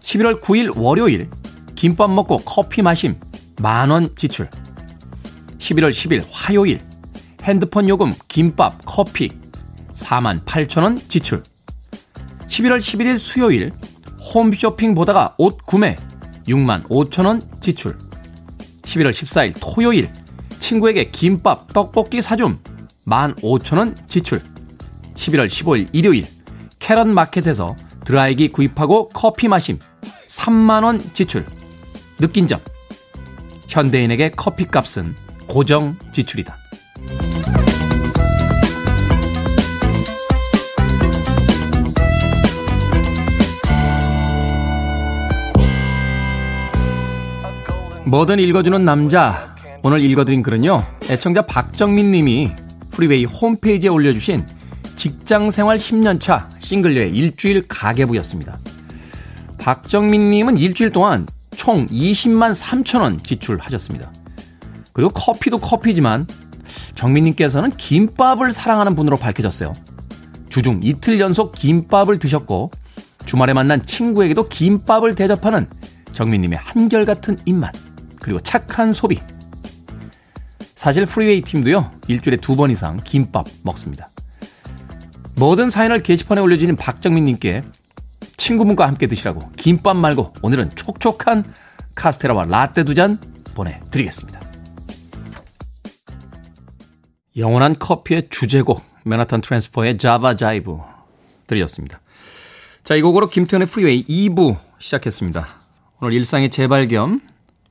[0.00, 1.28] 11월 9일 월요일
[1.74, 3.20] 김밥 먹고 커피 마심
[3.60, 4.48] 만 원 지출.
[5.58, 6.80] 11월 10일 화요일.
[7.42, 9.30] 핸드폰 요금 김밥 커피.
[9.94, 11.42] 4만 8천 원 지출.
[12.46, 13.72] 11월 11일 수요일
[14.34, 15.96] 홈쇼핑 보다가 옷 구매.
[16.46, 17.96] 6만 5천 원 지출.
[18.82, 20.10] 11월 14일 토요일
[20.58, 22.58] 친구에게 김밥, 떡볶이 사줌.
[23.06, 24.42] 15,000원 지출.
[25.14, 26.26] 11월 15일 일요일
[26.78, 29.78] 캐럿 마켓에서 드라이기 구입하고 커피 마심.
[30.28, 31.46] 3만원 지출.
[32.18, 32.60] 느낀 점.
[33.68, 35.14] 현대인에게 커피값은
[35.48, 36.56] 고정 지출이다.
[48.04, 49.56] 뭐든 읽어주는 남자.
[49.82, 50.84] 오늘 읽어드린 글은요.
[51.10, 52.50] 애청자 박정민 님이
[52.90, 54.46] 프리웨이 홈페이지에 올려주신
[54.96, 58.58] 직장 생활 10년차 싱글녀의 일주일 가계부였습니다.
[59.58, 64.10] 박정민 님은 일주일 동안 총 20만 3천 원 지출하셨습니다.
[64.98, 66.26] 그리고 커피도 커피지만
[66.96, 69.72] 정민님께서는 김밥을 사랑하는 분으로 밝혀졌어요.
[70.48, 72.72] 주중 이틀 연속 김밥을 드셨고
[73.24, 75.68] 주말에 만난 친구에게도 김밥을 대접하는
[76.10, 77.72] 정민님의 한결같은 입맛.
[78.20, 79.20] 그리고 착한 소비.
[80.74, 84.08] 사실 프리웨이 팀도요, 일주일에 두 번 이상 김밥 먹습니다.
[85.36, 87.62] 모든 사연을 게시판에 올려주는 박정민님께
[88.36, 91.44] 친구분과 함께 드시라고 김밥 말고 오늘은 촉촉한
[91.94, 93.20] 카스테라와 라떼 두 잔
[93.54, 94.37] 보내드리겠습니다.
[97.38, 100.78] 영원한 커피의 주제곡 Manhattan Transfer의 Java Jive
[101.46, 102.00] 들으셨습니다.
[102.82, 105.46] 자, 이 곡으로 김태훈의 프리웨이 2부 시작했습니다.
[106.00, 107.20] 오늘 일상의 재발견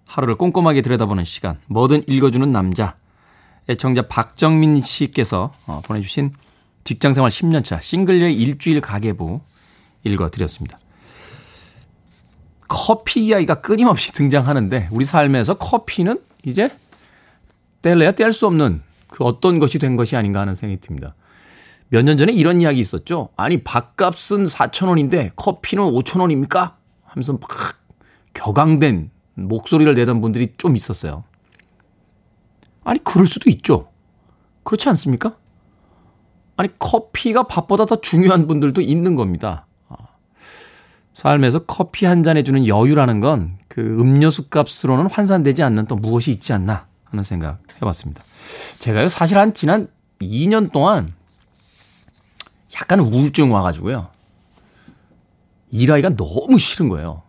[0.06, 2.96] 하루를 꼼꼼하게 들여다보는 시간, 뭐든 읽어주는 남자.
[3.70, 6.32] 애청자 박정민 씨께서 어, 보내주신
[6.86, 9.42] 직장생활 10년차 싱글녀의 일주일 가계부
[10.06, 10.80] 읽어드렸습니다.
[12.70, 16.70] 커피 이야기가 끊임없이 등장하는데 우리 삶에서 커피는 이제
[17.82, 21.16] 뗄래야 뗄 수 없는 그 어떤 것이 된 것이 아닌가 하는 생각이 듭니다.
[21.90, 23.30] 몇 년 전에 이런 이야기 있었죠.
[23.38, 26.78] 아니 밥값은 4천 원인데 커피는 5천 원입니까?
[27.04, 27.50] 하면서 막
[28.34, 31.24] 격앙된 목소리를 내던 분들이 좀 있었어요.
[32.84, 33.90] 아니, 그럴 수도 있죠.
[34.64, 35.36] 그렇지 않습니까?
[36.56, 39.66] 아니, 커피가 밥보다 더 중요한 분들도 있는 겁니다.
[39.90, 39.96] 아,
[41.14, 46.88] 삶에서 커피 한잔 해주는 여유라는 건 그 음료수 값으로는 환산되지 않는 또 무엇이 있지 않나
[47.04, 48.24] 하는 생각 해봤습니다.
[48.80, 49.88] 제가요, 사실 한 지난
[50.20, 51.14] 2년 동안
[52.76, 54.10] 약간 우울증 와가지고요.
[55.72, 57.24] 일하기가 너무 싫은 거예요.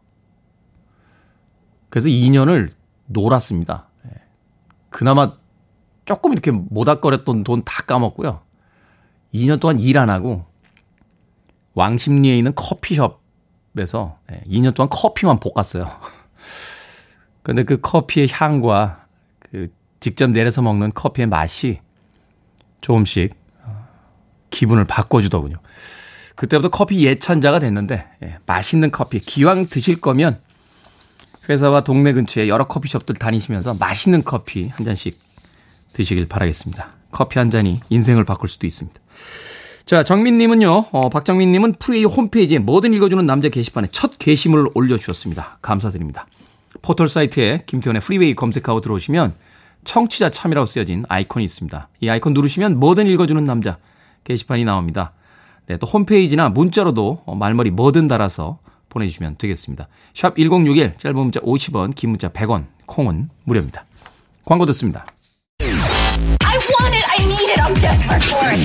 [1.91, 2.71] 그래서 2년을
[3.07, 3.89] 놀았습니다.
[4.07, 4.11] 예.
[4.91, 5.37] 그나마
[6.05, 8.43] 조금 이렇게 모닥거렸던 돈 다 까먹고요.
[9.35, 10.45] 2년 동안 일 안 하고
[11.75, 15.91] 왕십리에 있는 커피숍에서 2년 예, 동안 커피만 볶았어요.
[17.43, 19.07] 근데 그 커피의 향과
[19.39, 19.69] 그
[20.01, 21.81] 직접 내려서 먹는 커피의 맛이
[22.81, 23.35] 조금씩
[23.65, 23.89] 어,
[24.51, 25.57] 기분을 바꿔주더군요.
[26.35, 30.41] 그때부터 커피 예찬자가 됐는데 예, 맛있는 커피 기왕 드실 거면
[31.49, 35.19] 회사와 동네 근처에 여러 커피숍들 다니시면서 맛있는 커피 한 잔씩
[35.93, 36.91] 드시길 바라겠습니다.
[37.11, 39.01] 커피 한 잔이 인생을 바꿀 수도 있습니다.
[39.87, 45.59] 자, 정민님은요, 어, 박정민님은 프리웨이 홈페이지에 뭐든 읽어주는 남자 게시판에 첫 게시물을 올려주셨습니다.
[45.63, 46.27] 감사드립니다.
[46.83, 49.35] 포털 사이트에 김태훈의 프리웨이 검색하고 들어오시면
[49.89, 51.89] 청취자 참여라고 쓰여진 아이콘이 있습니다.
[52.01, 53.79] 이 아이콘 누르시면 뭐든 읽어주는 남자
[54.25, 55.15] 게시판이 나옵니다.
[55.67, 58.59] 네, 또 홈페이지나 문자로도 말머리 뭐든 달아서
[58.91, 59.89] 보내주시면 되겠습니다.
[60.13, 63.87] 샵 1061, 짧은 문자 50원, 긴 문자 100원, 콩은 무료입니다.
[64.45, 65.07] 광고 듣습니다.
[65.61, 68.61] I want it, I need it, I'm desperate for it.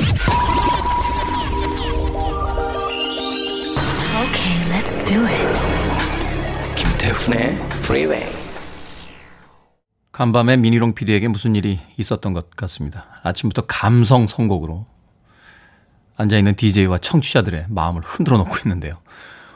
[4.27, 6.75] Okay, let's do it.
[6.75, 7.55] 김태훈의
[7.85, 8.42] Freeway.
[10.13, 13.07] 간밤에 미니롱 PD에게 무슨 일이 있었던 것 같습니다.
[13.23, 14.85] 아침부터 감성 선곡으로
[16.15, 18.99] 앉아있는 DJ와 청취자들의 마음을 흔들어 놓고 있는데요.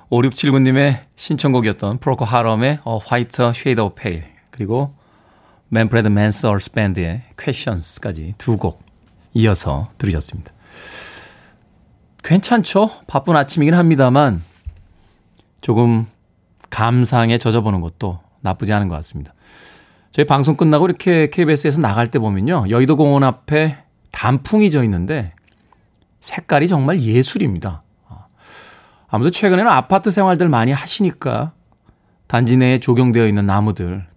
[0.09, 4.95] 5679님의 신청곡이었던 프로코 하럼의 A White Shade of Pale 그리고
[5.69, 8.83] 맨프레드 맨서얼스 밴드의 Questions까지 두 곡
[9.35, 10.51] 이어서 들으셨습니다.
[12.23, 12.89] 괜찮죠?
[13.05, 14.43] 바쁜 아침이긴 합니다만
[15.61, 16.07] 조금
[16.71, 19.35] 감상에 젖어보는 것도 나쁘지 않은 것 같습니다.
[20.17, 22.65] 저희 방송 끝나고 이렇게 KBS에서 나갈 때 보면요.
[22.71, 23.77] 여의도 공원 앞에
[24.09, 25.31] 단풍이 져 있는데
[26.21, 27.83] 색깔이 정말 예술입니다.
[29.09, 31.51] 아무래도 최근에는 아파트 생활들 많이 하시니까
[32.25, 34.07] 단지 내에 조경되어 있는 나무들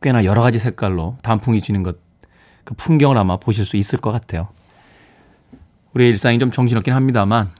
[0.00, 1.98] 꽤나 여러 가지 색깔로 단풍이 지는 것,
[2.64, 4.48] 그 풍경을 아마 보실 수 있을 것 같아요.
[5.92, 7.50] 우리의 일상이 좀 정신없긴 합니다만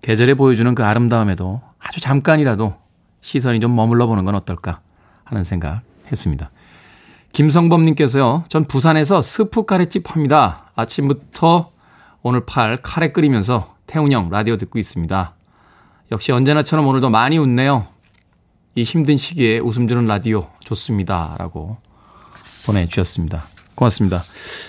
[0.00, 2.74] 계절에 보여주는 그 아름다움에도 아주 잠깐이라도
[3.20, 4.80] 시선이 좀 머물러 보는 건 어떨까
[5.24, 6.50] 하는 생각 했습니다.
[7.32, 10.70] 김성범님께서요, 전 부산에서 스프 카레집 합니다.
[10.74, 11.70] 아침부터
[12.22, 15.34] 오늘 팔 카레 끓이면서 태훈 형 라디오 듣고 있습니다.
[16.10, 17.86] 역시 언제나처럼 오늘도 많이 웃네요.
[18.74, 21.36] 이 힘든 시기에 웃음 주는 라디오 좋습니다.
[21.38, 21.76] 라고
[22.66, 23.42] 보내주셨습니다.
[23.74, 24.24] 고맙습니다.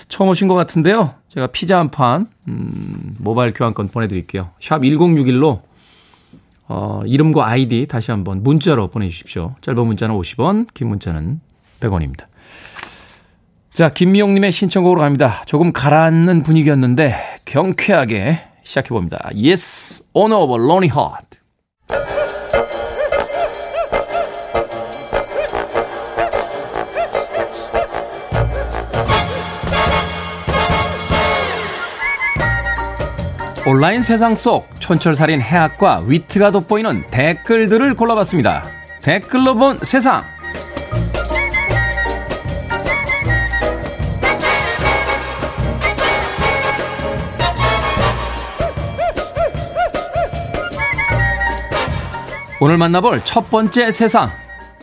[0.08, 1.14] 처음 오신 것 같은데요.
[1.28, 4.50] 제가 피자 한 판, 음, 모바일 교환권 보내드릴게요.
[4.60, 5.62] 샵 1061로,
[6.68, 9.56] 어, 이름과 아이디 다시 한번 문자로 보내주십시오.
[9.60, 11.40] 짧은 문자는 50원, 긴 문자는
[11.80, 12.26] 100원입니다.
[13.72, 15.42] 자, 김미용님의 신청곡으로 갑니다.
[15.46, 19.30] 조금 가라앉는 분위기였는데, 경쾌하게 시작해봅니다.
[19.34, 21.38] Yes, on over lonely heart.
[33.66, 38.64] 온라인 세상 속 촌철살인 해학과 위트가 돋보이는 댓글들을 골라봤습니다.
[39.00, 40.24] 댓글로 본 세상.
[52.62, 54.30] 오늘 만나볼 첫 번째 세상.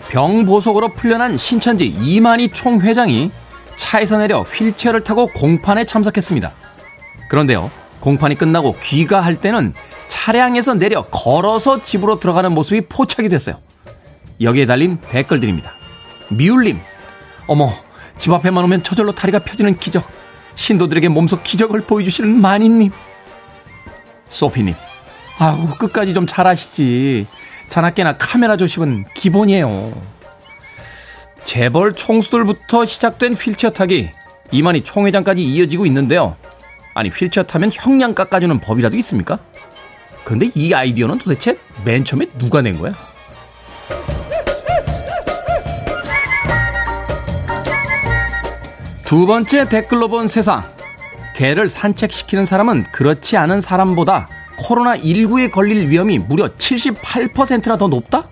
[0.10, 3.32] 병보속으로 풀려난 신천지 이만희 총회장이
[3.76, 6.52] 차에서 내려 휠체어를 타고 공판에 참석했습니다.
[7.30, 9.76] 그런데요, 공판이 끝나고 귀가할 때는
[10.08, 13.60] 차량에서 내려 걸어서 집으로 들어가는 모습이 포착이 됐어요.
[14.42, 15.72] 여기에 달린 댓글들입니다.
[16.30, 16.80] 미울림,
[17.46, 17.72] 어머,
[18.18, 20.04] 집 앞에만 오면 저절로 다리가 펴지는 기적.
[20.56, 22.92] 신도들에게 몸소 기적을 보여주시는 마니님.
[24.30, 24.74] 소피님,
[25.38, 27.28] 아우, 끝까지 좀 잘하시지.
[27.70, 29.94] 자나깨나 카메라 조심은 기본이에요.
[31.46, 34.10] 재벌 총수들부터 시작된 휠체어 타기,
[34.52, 36.36] 이만희 총회장까지 이어지고 있는데요.
[36.94, 39.40] 아니, 휠체어 타면 형량 깎아주는 법이라도 있습니까?
[40.24, 42.94] 그런데 이 아이디어는 도대체 맨 처음에 누가 낸 거야?
[49.06, 50.64] 두 번째 댓글로 본 세상.
[51.34, 54.28] 개를 산책시키는 사람은 그렇지 않은 사람보다
[54.60, 58.26] 코로나19에 걸릴 위험이 무려 78%나 더 높다?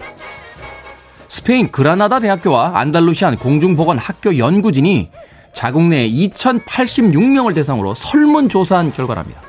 [1.28, 5.10] 스페인 그라나다 대학교와 안달루시안 공중보건 학교 연구진이
[5.54, 9.42] 자국 내 2086명을 대상으로 설문조사한 결과랍니다.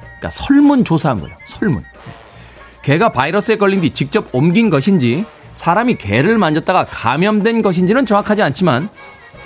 [0.00, 1.36] 그러니까 설문조사한 거예요.
[1.46, 1.82] 설문.
[2.82, 8.88] 개가 바이러스에 걸린 뒤 직접 옮긴 것인지 사람이 개를 만졌다가 감염된 것인지는 정확하지 않지만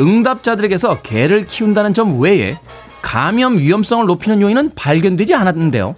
[0.00, 2.58] 응답자들에게서 개를 키운다는 점 외에
[3.02, 5.94] 감염 위험성을 높이는 요인은 발견되지 않았는데요.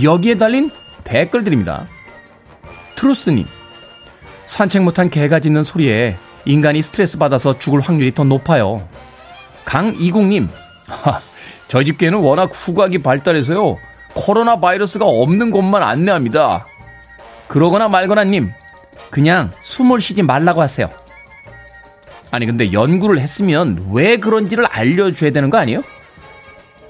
[0.00, 0.70] 여기에 달린
[1.04, 1.86] 댓글들입니다.
[2.96, 3.46] 트루스님,
[4.46, 8.88] 산책 못한 개가 짖는 소리에 인간이 스트레스 받아서 죽을 확률이 더 높아요.
[9.64, 10.48] 강이국님,
[11.68, 13.76] 저희 집 개는 워낙 후각이 발달해서요.
[14.14, 16.66] 코로나 바이러스가 없는 곳만 안내합니다.
[17.48, 18.52] 그러거나 말거나님,
[19.10, 20.90] 그냥 숨을 쉬지 말라고 하세요.
[22.30, 25.82] 아니, 근데 연구를 했으면 왜 그런지를 알려줘야 되는 거 아니에요?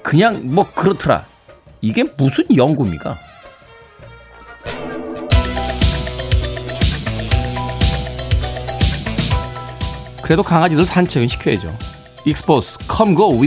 [0.01, 1.25] 그냥 뭐 그렇더라.
[1.83, 3.19] 이게 무슨 연구입니까?
[10.21, 11.77] 그래도 강아지들 산책은 시켜야죠.
[12.25, 13.37] 익스포스, come go.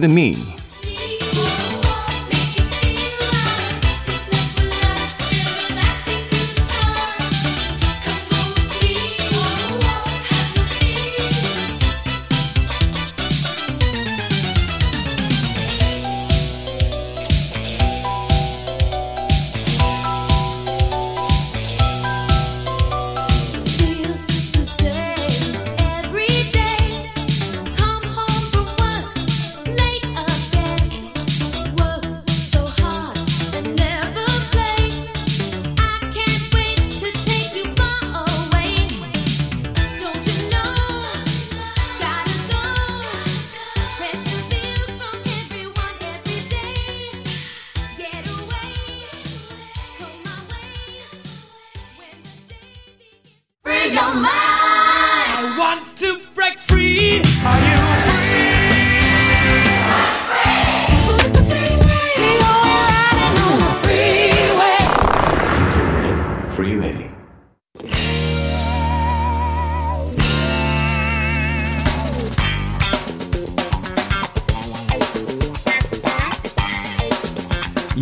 [53.96, 54.26] your mind.
[54.28, 57.22] I want to break free.
[57.44, 58.26] Are you free?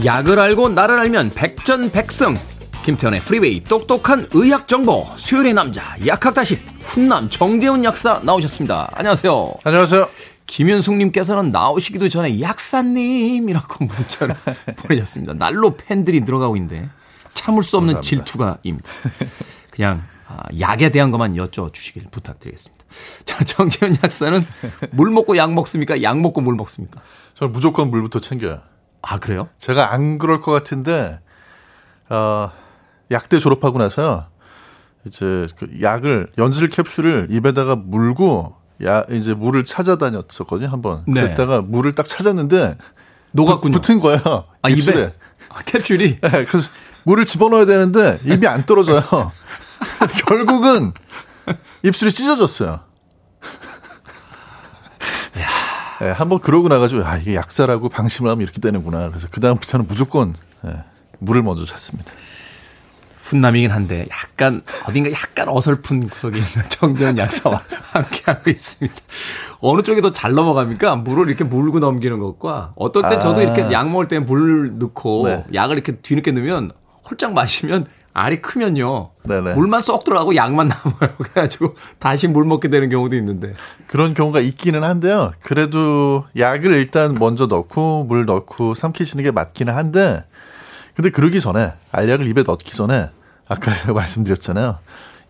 [0.04, 2.36] 약을 알고 나를 알면 백전백승
[2.84, 8.90] 김태현의 프리웨이 똑똑한 의학 정보 수요일의 남자 약학다식 훈남 정재훈 약사 나오셨습니다.
[8.92, 9.54] 안녕하세요.
[9.64, 10.06] 안녕하세요.
[10.44, 14.36] 김윤숙님께서는 나오시기도 전에 약사님이라고 문자를
[14.76, 15.32] 보내셨습니다.
[15.32, 16.90] 날로 팬들이 늘어가고 있는데
[17.32, 18.86] 참을 수 없는 질투가입니다.
[19.70, 22.84] 그냥 아, 약에 대한 것만 여쭤주시길 부탁드리겠습니다.
[23.24, 24.46] 자, 정재훈 약사는
[24.90, 26.02] 물 먹고 약 먹습니까?
[26.02, 27.00] 약 먹고 물 먹습니까?
[27.32, 28.60] 저는 무조건 물부터 챙겨요.
[29.00, 29.48] 아 그래요?
[29.56, 31.18] 제가 안 그럴 것 같은데
[32.10, 32.50] 어,
[33.14, 34.26] 약대 졸업하고 나서요.
[35.06, 41.04] 이제 그 약을 연질 캡슐을 입에다가 물고 야 이제 물을 찾아다녔었거든요 한번.
[41.06, 41.22] 네.
[41.22, 42.76] 그랬다가 물을 딱 찾았는데
[43.32, 43.72] 녹았군요.
[43.80, 44.44] 붙은 거예요.
[44.62, 44.98] 아, 입술에.
[44.98, 45.14] 입에
[45.48, 46.68] 아, 캡슐이 네, 그래서
[47.04, 49.02] 물을 집어넣어야 되는데 입이 안 떨어져요.
[50.26, 50.92] 결국은
[51.82, 52.80] 입술이 찢어졌어요.
[56.00, 59.08] 네, 한번 그러고 나가지고 아 이게 약사라고 방심을 하면 이렇게 되는구나.
[59.10, 60.76] 그래서 그 다음부터는 무조건 네,
[61.18, 62.12] 물을 먼저 찾습니다.
[63.24, 67.62] 훈남이긴 한데 약간 어딘가 약간 어설픈 구석이 있는 정재훈 약사와
[67.92, 68.94] 함께하고 있습니다.
[69.60, 70.96] 어느 쪽이 더 잘 넘어갑니까?
[70.96, 73.42] 물을 이렇게 물고 넘기는 것과 어떨 때 저도 아.
[73.42, 75.44] 이렇게 약 먹을 때 물 넣고 네.
[75.54, 76.72] 약을 이렇게 뒤늦게 넣으면
[77.08, 79.10] 홀짝 마시면 알이 크면요.
[79.24, 79.54] 네네.
[79.54, 80.68] 물만 쏙 들어가고 약만
[81.00, 81.16] 남아요.
[81.18, 83.54] 그래가지고 다시 물 먹게 되는 경우도 있는데.
[83.88, 85.32] 그런 경우가 있기는 한데요.
[85.42, 90.22] 그래도 약을 일단 먼저 넣고 물 넣고 삼키시는 게 맞기는 한데,
[90.94, 93.10] 근데 그러기 전에 알약을 입에 넣기 전에
[93.48, 94.78] 아까 제가 말씀드렸잖아요.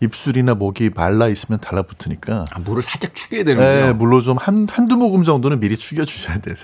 [0.00, 2.44] 입술이나 목이 말라 있으면 달라붙으니까.
[2.50, 3.86] 아, 물을 살짝 축여야 되는군요.
[3.86, 6.54] 네, 물로 좀 한, 한두 모금 정도는 미리 축여 주셔야 돼요.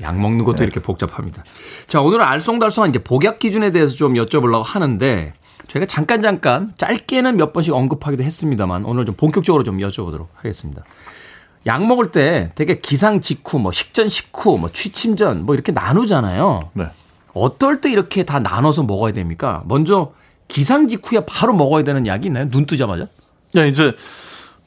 [0.00, 0.44] 약 먹는 네.
[0.44, 1.42] 것도 이렇게 복잡합니다.
[1.88, 5.32] 자, 오늘은 알쏭달쏭한 이제 복약 기준에 대해서 좀 여쭤보려고 하는데
[5.66, 10.84] 저희가 잠깐 잠깐 짧게는 몇 번씩 언급하기도 했습니다만 오늘 좀 본격적으로 좀 여쭤보도록 하겠습니다.
[11.66, 16.70] 약 먹을 때 되게 기상 직후, 뭐 식전 식후, 뭐 취침 전 뭐 이렇게 나누잖아요.
[16.74, 16.86] 네.
[17.34, 19.62] 어떨 때 이렇게 다 나눠서 먹어야 됩니까?
[19.66, 20.12] 먼저
[20.48, 22.48] 기상 직후에 바로 먹어야 되는 약이 있나요?
[22.48, 23.06] 눈 뜨자마자?
[23.56, 23.92] 야, 이제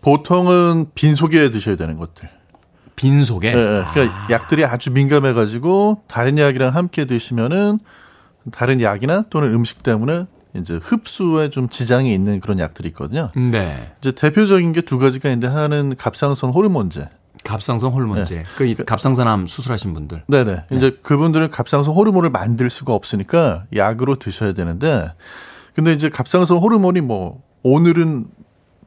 [0.02, 2.30] 보통은 빈속에 드셔야 되는 것들.
[2.96, 3.48] 빈속에.
[3.50, 3.84] 예, 예.
[3.94, 7.80] 그러니까 약들이 아주 민감해가지고 다른 약이랑 함께 드시면은
[8.52, 13.32] 다른 약이나 또는 음식 때문에 이제 흡수에 좀 지장이 있는 그런 약들이 있거든요.
[13.36, 13.94] 네.
[14.00, 17.08] 이제 대표적인 게 두 가지가 있는데 하나는 갑상선 호르몬제.
[17.44, 18.44] 갑상선 호르몬제.
[18.58, 20.24] 그이 갑상선암 수술하신 분들.
[20.28, 20.66] 네네.
[20.72, 25.12] 이제 그분들은 갑상선 호르몬을 만들 수가 없으니까 약으로 드셔야 되는데,
[25.74, 28.28] 근데 이제 갑상선 호르몬이 뭐 오늘은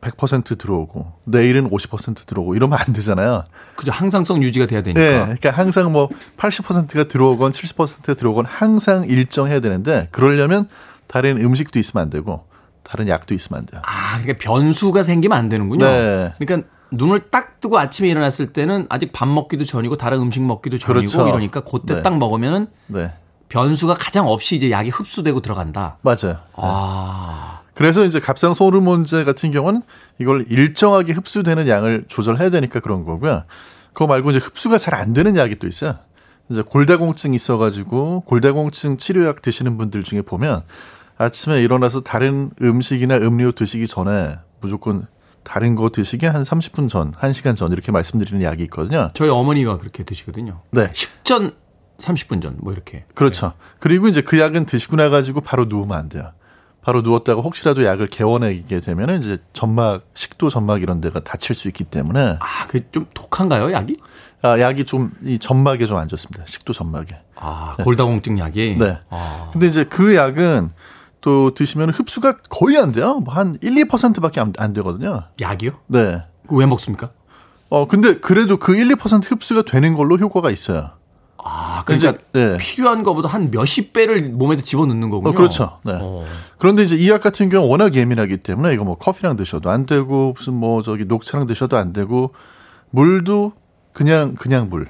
[0.00, 3.44] 100% 들어오고 내일은 50% 들어오고 이러면 안 되잖아요.
[3.74, 3.90] 그죠.
[3.90, 5.00] 항상성 유지가 돼야 되니까.
[5.00, 10.68] 네, 그러니까 항상 뭐 80%가 들어오건 70%가 들어오건 항상 일정해야 되는데 그러려면
[11.07, 12.44] 다른 음식도 있으면 안 되고
[12.82, 13.80] 다른 약도 있으면 안 돼요.
[13.84, 15.84] 아, 그러니까 변수가 생기면 안 되는군요.
[15.86, 16.34] 네.
[16.38, 21.12] 그러니까 눈을 딱 뜨고 아침에 일어났을 때는 아직 밥 먹기도 전이고 다른 음식 먹기도 전이고
[21.12, 21.28] 그렇죠.
[21.28, 22.03] 이러니까 그때 네.
[22.03, 23.12] 딱 먹으면은 네,
[23.49, 25.99] 변수가 가장 없이 이제 약이 흡수되고 들어간다.
[26.03, 26.38] 맞아요.
[26.55, 29.82] 아, 그래서 이제 갑상선 호르몬제 같은 경우는
[30.18, 33.45] 이걸 일정하게 흡수되는 양을 조절해야 되니까 그런 거고요.
[33.92, 35.97] 그거 말고 이제 흡수가 잘 안 되는 약이 또 있어요.
[36.51, 40.62] 이제 골다공증 있어가지고 골다공증 치료약 드시는 분들 중에 보면
[41.16, 45.07] 아침에 일어나서 다른 음식이나 음료 드시기 전에 무조건
[45.45, 49.09] 다른 거 드시기 한 30분 전, 1시간 전 이렇게 말씀드리는 약이 있거든요.
[49.14, 50.61] 저희 어머니가 그렇게 드시거든요.
[50.72, 50.90] 네.
[50.92, 51.53] 식전
[51.99, 53.05] 30분 전 뭐 이렇게.
[53.14, 53.53] 그렇죠.
[53.78, 56.32] 그리고 이제 그 약은 드시고 나 가지고 바로 누우면 안 돼요.
[56.82, 61.84] 바로 누웠다가 혹시라도 약을 개원하게 되면은 이제 점막, 식도 점막 이런 데가 다칠 수 있기
[61.84, 63.97] 때문에 아, 그 좀 독한가요, 약이?
[64.42, 66.45] 아, 약이 좀 이 점막에 좀 안 좋습니다.
[66.47, 67.16] 식도 점막에.
[67.36, 68.76] 아, 골다공증 약이.
[68.78, 68.99] 네.
[69.09, 70.70] 아, 근데 이제 그 약은
[71.25, 73.18] 또 드시면 흡수가 거의 안 돼요.
[73.20, 75.22] 뭐 한 1, 2%밖에 안, 안 되거든요.
[75.41, 75.70] 약이요?
[75.87, 76.22] 네.
[76.51, 77.09] 왜 먹습니까?
[77.70, 80.91] 어, 근데 그래도 그 1, 2% 흡수가 되는 걸로 효과가 있어요.
[81.43, 82.57] 아, 그러니까 이제, 네.
[82.59, 85.31] 필요한 것보다 한 몇십 배를 몸에 집어넣는 거군요.
[85.31, 85.79] 어, 그렇죠.
[85.83, 85.93] 네.
[85.99, 86.27] 어.
[86.59, 89.87] 그런데 이제 이 약 같은 경우 는 워낙 예민하기 때문에 이거 뭐 커피랑 드셔도 안
[89.87, 92.35] 되고 무슨 뭐 저기 녹차랑 드셔도 안 되고
[92.91, 93.53] 물도
[93.95, 94.89] 그냥 그냥 물.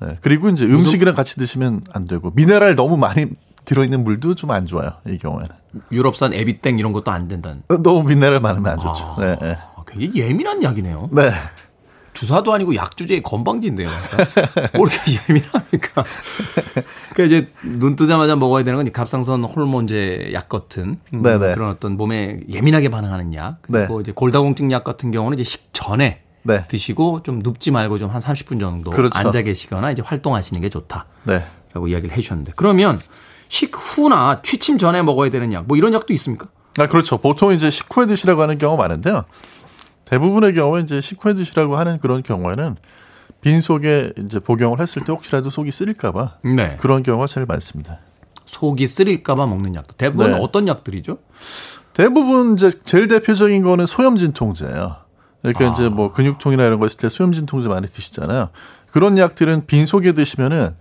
[0.00, 0.16] 네.
[0.22, 3.26] 그리고 이제 음식이랑 같이 드시면 안 되고 미네랄 너무 많이
[3.66, 4.92] 들어있는 물도 좀 안 좋아요.
[5.06, 5.48] 이 경우에는
[5.92, 7.62] 유럽산 에비땡 이런 것도 안 된다는.
[7.68, 9.16] 너무 미네랄 많으면 안 좋죠.
[9.20, 9.58] 네, 네.
[9.76, 11.10] 아, 굉장히 예민한 약이네요.
[11.12, 11.32] 네.
[12.14, 13.90] 주사도 아니고 약 주제에 건방진데요.
[14.74, 16.02] 뭐 이렇게 예민합니까?
[17.14, 21.52] 그 이제 눈 뜨자마자 먹어야 되는 건이 갑상선 호르몬제 약 같은 음, 네네.
[21.52, 26.64] 그런 어떤 몸에 예민하게 반응하는 약 그리고 이제 골다공증 약 같은 경우는 이제 식전에 네.
[26.68, 29.18] 드시고 좀 눕지 말고 좀 한 30분 정도 그렇죠.
[29.18, 31.44] 앉아 계시거나 이제 활동하시는 게 좋다라고 네.
[31.74, 32.98] 이야기를 해 주셨는데 그러면
[33.48, 36.46] 식후나 취침 전에 먹어야 되는 약 뭐 이런 약도 있습니까?
[36.78, 37.18] 아, 그렇죠.
[37.18, 39.24] 보통 이제 식후에 드시라고 하는 경우가 많은데요.
[40.04, 42.76] 대부분의 경우에 이제 식후에 드시라고 하는 그런 경우에는
[43.40, 46.76] 빈 속에 이제 복용을 했을 때 혹시라도 속이 쓰릴까봐 네.
[46.80, 47.98] 그런 경우가 제일 많습니다.
[48.44, 50.38] 속이 쓰릴까봐 먹는 약도 대부분 네.
[50.40, 51.18] 어떤 약들이죠?
[51.94, 54.96] 대부분 이제 제일 대표적인 거는 소염 진통제예요.
[55.42, 55.72] 그러니까 아.
[55.72, 58.50] 이제 뭐 근육통이나 이런 거 있을 때 소염 진통제 많이 드시잖아요.
[58.90, 60.74] 그런 약들은 빈 속에 드시면은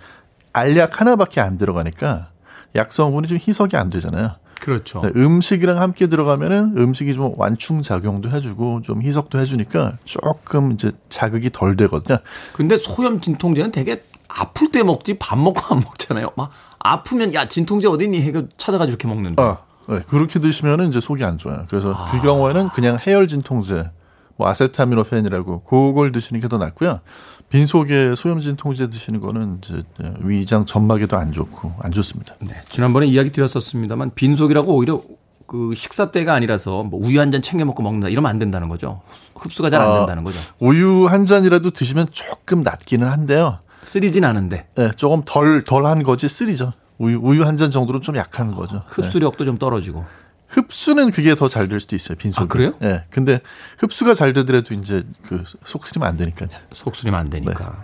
[0.53, 2.29] 알약 하나밖에 안 들어가니까
[2.75, 4.35] 약 성분이 좀 희석이 안 되잖아요.
[4.61, 5.01] 그렇죠.
[5.01, 11.51] 네, 음식이랑 함께 들어가면은 음식이 좀 완충 작용도 해주고 좀 희석도 해주니까 조금 이제 자극이
[11.51, 12.19] 덜 되거든요.
[12.53, 16.31] 근데 소염 진통제는 되게 아플 때 먹지 밥 먹고 안 먹잖아요.
[16.35, 19.41] 막 아프면 야 진통제 어딨니 해가 찾아가지고 이렇게 먹는데.
[19.41, 21.65] 아, 네, 그렇게 드시면은 이제 속이 안 좋아요.
[21.69, 23.89] 그래서 그 경우에는 그냥 해열 진통제,
[24.37, 27.01] 뭐 아세타미노펜이라고 그걸 드시는 게 더 낫고요.
[27.49, 29.83] 빈속에 소염 진 통제 드시는 거는 이제
[30.19, 32.35] 위장 점막에도 안 좋고 안 좋습니다.
[32.39, 35.01] 네, 지난번에 이야기 드렸었습니다만 빈속이라고 오히려
[35.47, 39.01] 그 식사 때가 아니라서 뭐 우유 한 잔 챙겨 먹고 먹는다 이러면 안 된다는 거죠.
[39.35, 39.93] 흡수가 잘안 아.
[39.99, 40.39] 된다는 거죠.
[40.59, 43.59] 우유 한 잔이라도 드시면 조금 낫기는 한데요.
[43.83, 46.73] 쓰리진 않은데 네, 조금 덜 덜한 거지 쓰리죠.
[46.97, 48.77] 우유 우유 한 잔 정도로 좀 약한 거죠.
[48.77, 48.81] 네.
[48.87, 50.03] 흡수력도 좀 떨어지고.
[50.47, 52.17] 흡수는 그게 더 잘 될 수도 있어요.
[52.17, 52.41] 빈속.
[52.43, 52.73] 아, 그래요?
[52.81, 53.03] 예.
[53.09, 53.39] 근데
[53.79, 56.49] 흡수가 잘 되더라도 이제 그 속쓰리면 안 되니까요.
[56.73, 57.83] 속쓰리면 안 되니까.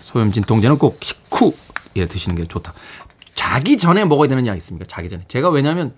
[0.00, 2.74] 소염 진통제는 꼭 식후에 드시는 게 좋다.
[3.34, 4.84] 자기 전에 먹어야 되는 약 있습니까?
[4.88, 5.24] 자기 전에.
[5.26, 5.94] 제가 왜냐하면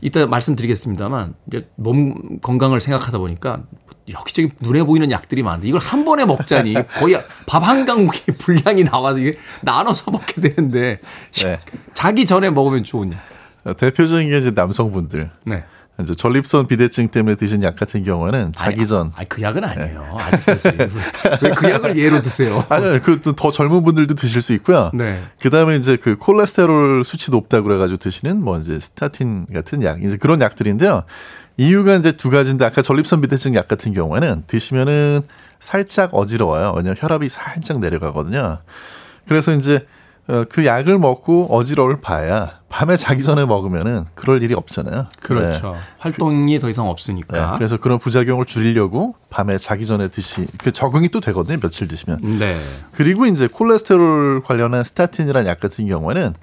[0.00, 3.62] 이따 말씀드리겠습니다만 이제 몸 건강을 생각하다 보니까
[4.10, 7.16] 여기저기 눈에 보이는 약들이 많은데 이걸 한 번에 먹자니 거의
[7.46, 11.00] 밥 한 강국의 분량이 나와서 이게 나눠서 먹게 되는데
[11.32, 11.60] 네.
[11.94, 13.18] 자기 전에 먹으면 좋은 약.
[13.66, 15.30] 어, 대표적인 게 이제 남성분들.
[15.44, 15.64] 네.
[16.02, 20.18] 이제 전립선 비대증 때문에 드신 약 같은 경우는 자기 전 아니 그 약은 아니에요.
[20.18, 20.76] 아직까지
[21.42, 22.62] 왜그 약을 예로 드세요?
[22.68, 24.90] 아니요, 그더 젊은 분들도 드실 수 있고요.
[24.92, 25.22] 네.
[25.40, 30.18] 그 다음에 이제 그 콜레스테롤 수치 높다 그래가지고 드시는 뭐 이제 스타틴 같은 약, 이제
[30.18, 31.04] 그런 약들인데요.
[31.56, 35.22] 이유가 이제 두 가지인데 아까 전립선 비대증 약 같은 경우에는 드시면은
[35.60, 36.74] 살짝 어지러워요.
[36.76, 38.58] 왜냐면 혈압이 살짝 내려가거든요.
[39.26, 39.95] 그래서 이제 어,
[40.48, 45.06] 그 약을 먹고 어지러울 바야 밤에 자기 전에 먹으면은 그럴 일이 없잖아요.
[45.22, 45.72] 그렇죠.
[45.72, 45.78] 네.
[45.98, 47.54] 활동이 더 이상 네, 없으니까.
[47.56, 51.58] 그래서 그런 부작용을 줄이려고 밤에 자기 전에 드시 그 적응이 또 되거든요.
[51.60, 52.38] 며칠 드시면.
[52.38, 52.56] 네.
[52.92, 56.34] 그리고 이제 콜레스테롤 관련한 스타틴이라는 약 같은 경우에는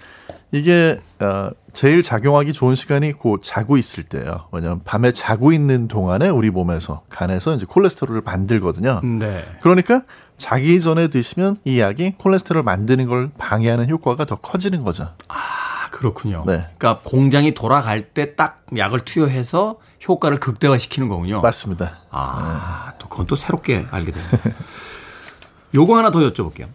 [0.53, 4.47] 이게 어, 제일 작용하기 좋은 시간이 곧 자고 있을 때예요.
[4.51, 9.01] 왜냐하면 밤에 자고 있는 동안에 우리 몸에서 간에서 이제 콜레스테롤을 만들거든요.
[9.03, 9.43] 네.
[9.61, 10.03] 그러니까
[10.43, 15.13] 자기 전에 드시면 이 약이 콜레스테롤 만드는 걸 방해하는 효과가 더 커지는 거죠.
[15.29, 16.43] 아, 그렇군요.
[16.45, 16.67] 네.
[16.77, 21.39] 그러니까 공장이 돌아갈 때 딱 약을 투여해서 효과를 극대화시키는 거군요.
[21.39, 21.99] 맞습니다.
[22.09, 24.29] 아, 또 그건 또 새롭게 알게 되네요.
[25.75, 26.67] 요거 하나 더 여쭤볼게요.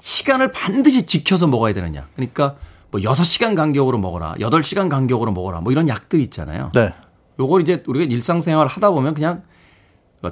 [0.00, 2.08] 시간을 반드시 지켜서 먹어야 되느냐.
[2.16, 2.56] 그러니까
[2.90, 4.34] 뭐 6시간 간격으로 먹어라.
[4.40, 5.60] 8시간 간격으로 먹어라.
[5.60, 6.72] 뭐 이런 약들 있잖아요.
[6.74, 6.92] 네.
[7.38, 9.42] 요걸 이제 우리가 일상생활 하다 보면 그냥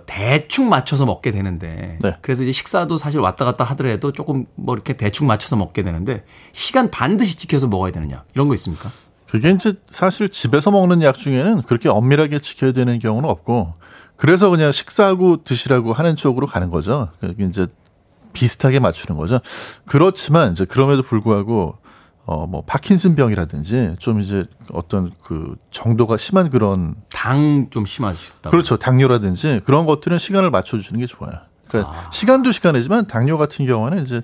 [0.06, 2.16] 대충 맞춰서 먹게 되는데 네.
[2.20, 6.90] 그래서 이제 식사도 사실 왔다 갔다 하더라도 조금 뭐 이렇게 대충 맞춰서 먹게 되는데 시간
[6.90, 8.90] 반드시 지켜서 먹어야 되느냐 이런 거 있습니까?
[9.30, 13.74] 그게 이제 사실 집에서 먹는 약 중에는 그렇게 엄밀하게 지켜야 되는 경우는 없고
[14.16, 17.10] 그래서 그냥 식사하고 드시라고 하는 쪽으로 가는 거죠.
[17.20, 17.66] 그게 이제
[18.32, 19.40] 비슷하게 맞추는 거죠.
[19.84, 21.78] 그렇지만 이제 그럼에도 불구하고
[22.26, 28.50] 어 뭐 파킨슨병이라든지 좀 이제 어떤 그 정도가 심한 그런 당 좀 심하시다.
[28.50, 31.32] 그렇죠 당뇨라든지 그런 것들은 시간을 맞춰주는 게 좋아요.
[31.68, 34.22] 그러니까 시간도 시간이지만 당뇨 같은 경우는 이제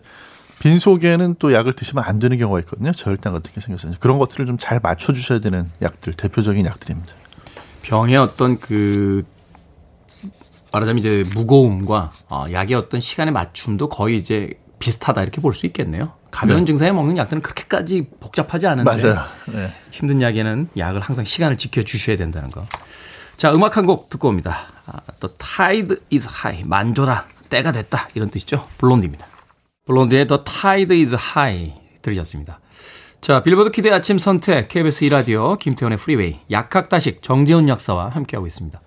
[0.60, 2.92] 빈속에는 또 약을 드시면 안 되는 경우가 있거든요.
[2.92, 7.12] 저혈당 같은 게 생겨서 그런 것들을 좀 잘 맞춰주셔야 되는 약들 대표적인 약들입니다.
[7.82, 9.24] 병의 어떤 그
[10.72, 16.12] 말하자면 이제 무거움과 어, 약의 어떤 시간의 맞춤도 거의 이제 비슷하다 이렇게 볼 수 있겠네요.
[16.32, 16.64] 가벼운 네.
[16.66, 19.24] 증상에 먹는 약들은 그렇게까지 복잡하지 않은데 맞아요.
[19.46, 19.68] 네.
[19.92, 22.66] 힘든 약에는 약을 항상 시간을 지켜 주셔야 된다는 거.
[23.36, 24.56] 자, 음악 한 곡 듣고 옵니다.
[24.86, 26.64] 아, The Tide is High.
[26.68, 27.26] 만조라.
[27.48, 28.08] 때가 됐다.
[28.14, 28.66] 이런 뜻이죠.
[28.78, 29.26] 블론디입니다.
[29.86, 32.58] 블론디의 The Tide is High 들으셨습니다.
[33.20, 38.80] 자, 빌보드 키드 아침 선택 KBS 2라디오 김태훈의 프리웨이 약학다식 정재훈 약사와 함께하고 있습니다.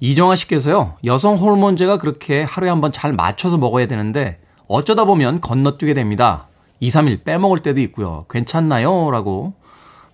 [0.00, 0.96] 이정아 씨께서요.
[1.04, 4.40] 여성 호르몬제가 그렇게 하루에 한 번 잘 맞춰서 먹어야 되는데
[4.70, 6.46] 어쩌다 보면 건너뛰게 됩니다.
[6.78, 8.24] 2, 3일 빼먹을 때도 있고요.
[8.30, 9.10] 괜찮나요?
[9.10, 9.52] 라고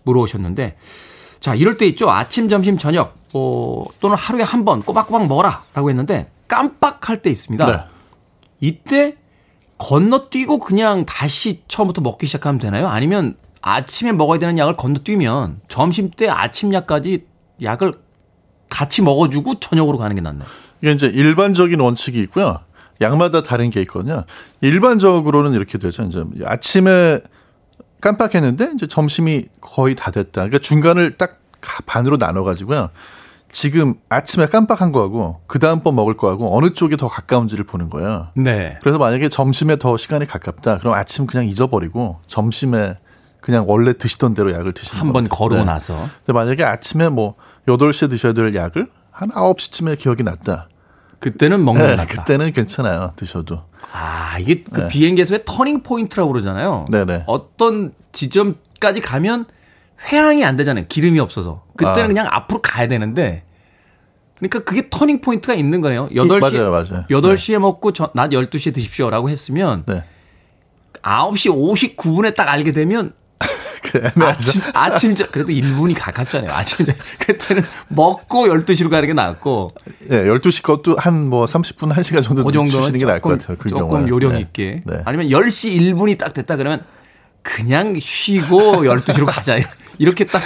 [0.04, 0.74] 물어오셨는데
[1.40, 2.10] 자, 이럴 때 있죠.
[2.10, 7.66] 아침, 점심, 저녁 어, 또는 하루에 한 번 꼬박꼬박 먹어라 라고 했는데 깜빡할 때 있습니다.
[7.70, 7.78] 네.
[8.60, 9.16] 이때
[9.78, 12.88] 건너뛰고 그냥 다시 처음부터 먹기 시작하면 되나요?
[12.88, 17.26] 아니면 아침에 먹어야 되는 약을 건너뛰면 점심 때 아침 약까지
[17.62, 17.92] 약을
[18.70, 20.48] 같이 먹어주고 저녁으로 가는 게 낫나요?
[20.80, 22.60] 이게 이제 일반적인 원칙이 있고요.
[23.00, 24.24] 약마다 다른 게 있거든요.
[24.60, 26.02] 일반적으로는 이렇게 되죠.
[26.04, 27.20] 이제 아침에
[28.00, 30.30] 깜빡했는데 이제 점심이 거의 다 됐다.
[30.42, 32.90] 그러니까 중간을 딱 가- 반으로 나눠 가지고요.
[33.50, 38.28] 지금 아침에 깜빡한 거하고 그 다음번 먹을 거하고 어느 쪽이 더 가까운지를 보는 거예요.
[38.34, 38.76] 네.
[38.80, 40.78] 그래서 만약에 점심에 더 시간이 가깝다.
[40.78, 42.98] 그럼 아침 그냥 잊어버리고 점심에
[43.40, 45.36] 그냥 원래 드시던 대로 약을 드시는 한번 겁니다.
[45.36, 45.64] 거르고 네.
[45.64, 46.08] 나서.
[46.24, 47.34] 근데 만약에 아침에 뭐
[47.66, 50.68] 8시에 드셔야 될 약을 한 9시쯤에 기억이 났다.
[51.18, 52.06] 그때는 먹는 게 네.
[52.06, 53.12] 그때는 괜찮아요.
[53.16, 53.62] 드셔도.
[53.92, 54.88] 아, 이게 그 네.
[54.88, 56.86] 비행기에서의 turning point라고 그러잖아요.
[56.90, 57.24] 네네.
[57.26, 59.46] 어떤 지점까지 가면
[60.10, 60.86] 회항이 안 되잖아요.
[60.88, 61.64] 기름이 없어서.
[61.76, 62.06] 그때는 아.
[62.08, 63.44] 그냥 앞으로 가야 되는데
[64.38, 66.08] 그러니까 그게 turning point가 있는 거네요.
[66.10, 67.04] 8시 맞아요, 맞아요.
[67.08, 70.04] 8시에 먹고 저, 낮 12시에 드십시오라고 했으면 네.
[71.02, 73.12] 9시 59분에 딱 알게 되면.
[74.24, 76.50] 아침, 아침, 저, 그래도 1분이 가깝잖아요.
[76.52, 76.92] 아침, 저-
[77.26, 79.72] 그때는 먹고 12시로 가는 게 낫고,
[80.08, 83.56] 네, 12시 것도 한 뭐 30분, 1시간 정도 그 드시는 게 나을 것 같아요.
[83.58, 84.08] 그 조금 경우는.
[84.08, 84.40] 요령 네.
[84.40, 84.82] 있게.
[84.84, 85.00] 네.
[85.04, 86.84] 아니면 10시 1분이 딱 됐다 그러면
[87.42, 89.56] 그냥 쉬고 12시로 가자.
[89.98, 90.42] 이렇게 딱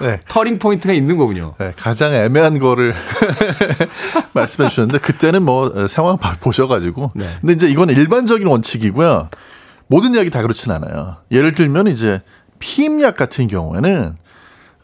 [0.00, 0.20] 네.
[0.28, 1.54] turning point가 있는 거군요.
[1.58, 2.94] 네, 가장 애매한 거를
[4.34, 7.12] 말씀해 주셨는데 그때는 뭐 어, 상황 봐- 보셔가지고.
[7.14, 7.26] 네.
[7.40, 9.28] 근데 이제 이건 일반적인 원칙이고요.
[9.92, 11.18] 모든 약이 다 그렇진 않아요.
[11.30, 12.22] 예를 들면 이제
[12.60, 14.16] 피임약 같은 경우에는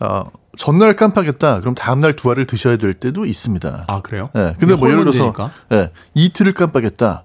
[0.01, 1.61] 어, 전날 깜빡했다.
[1.61, 3.85] 그럼 다음날 두 알을 드셔야 될 때도 있습니다.
[3.89, 4.29] 아, 그래요?
[4.35, 5.51] 네, 근데 뭐 예를 들어서.
[5.71, 7.25] 네, 이틀을 깜빡했다.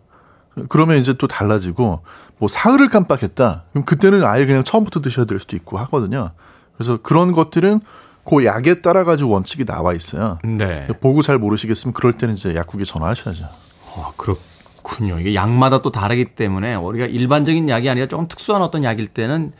[0.69, 2.03] 그러면 이제 또 달라지고
[2.37, 3.63] 뭐 사흘을 깜빡했다.
[3.73, 6.31] 그럼 그때는 아예 그냥 처음부터 드셔야 될 수도 있고 하거든요.
[6.77, 7.81] 그래서 그런 것들은
[8.23, 10.39] 그 약에 따라 가지고 원칙이 나와 있어요.
[10.45, 10.87] 네.
[11.01, 13.49] 보고 잘 모르시겠으면 그럴 때는 이제 약국에 전화하셔야죠.
[13.97, 14.37] 아, 그렇
[14.83, 15.19] 군요.
[15.19, 19.53] 이게 약마다 또 다르기 때문에 우리가 일반적인 약이 아니라 조금 특수한 어떤 약일 때는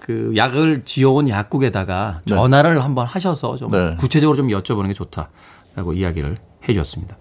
[0.00, 2.34] 그 약을 지어온 약국에다가 네.
[2.34, 3.94] 전화를 한번 하셔서 좀 네.
[3.98, 7.16] 구체적으로 좀 여쭤보는 게 좋다라고 이야기를 해 주셨습니다.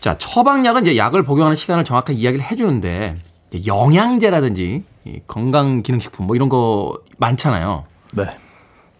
[0.00, 3.18] 자, 처방약은 이제 약을 복용하는 시간을 정확하게 이야기를 해 주는데
[3.66, 7.84] 영양제라든지 이 건강 기능식품 뭐 이런 거 많잖아요.
[8.12, 8.24] 네.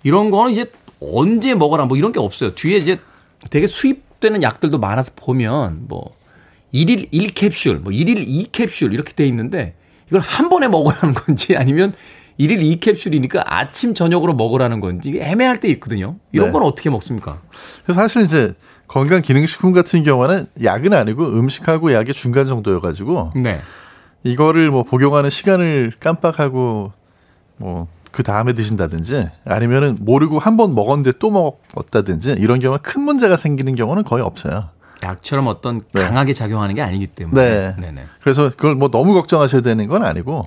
[0.03, 0.70] 이런 거는 이제
[1.01, 2.55] 언제 먹어라 뭐 이런 게 없어요.
[2.55, 3.01] 뒤에 이제
[3.49, 6.14] 되게 수입되는 약들도 많아서 보면 뭐
[6.72, 9.74] 1일 1캡슐, 뭐 1일 2캡슐 이렇게 돼 있는데
[10.08, 11.92] 이걸 한 번에 먹으라는 건지 아니면
[12.38, 16.16] 1일 2캡슐이니까 아침 저녁으로 먹으라는 건지 애매할 때 있거든요.
[16.32, 16.52] 이런 네.
[16.52, 17.40] 건 어떻게 먹습니까?
[17.84, 18.54] 그래서 사실 이제
[18.88, 23.60] 건강 기능식품 같은 경우는 약은 아니고 음식하고 약의 중간 정도여 가지고 네.
[24.24, 26.92] 이거를 뭐 복용하는 시간을 깜빡하고
[27.58, 33.36] 뭐 그 다음에 드신다든지 아니면은 모르고 한 번 먹었는데 또 먹었다든지 이런 경우는 큰 문제가
[33.36, 34.68] 생기는 경우는 거의 없어요.
[35.03, 36.03] 약처럼 어떤 네.
[36.03, 37.42] 강하게 작용하는 게 아니기 때문에.
[37.42, 37.76] 네.
[37.78, 38.05] 네네.
[38.20, 40.44] 그래서 그걸 뭐 너무 걱정하셔야 되는 건 아니고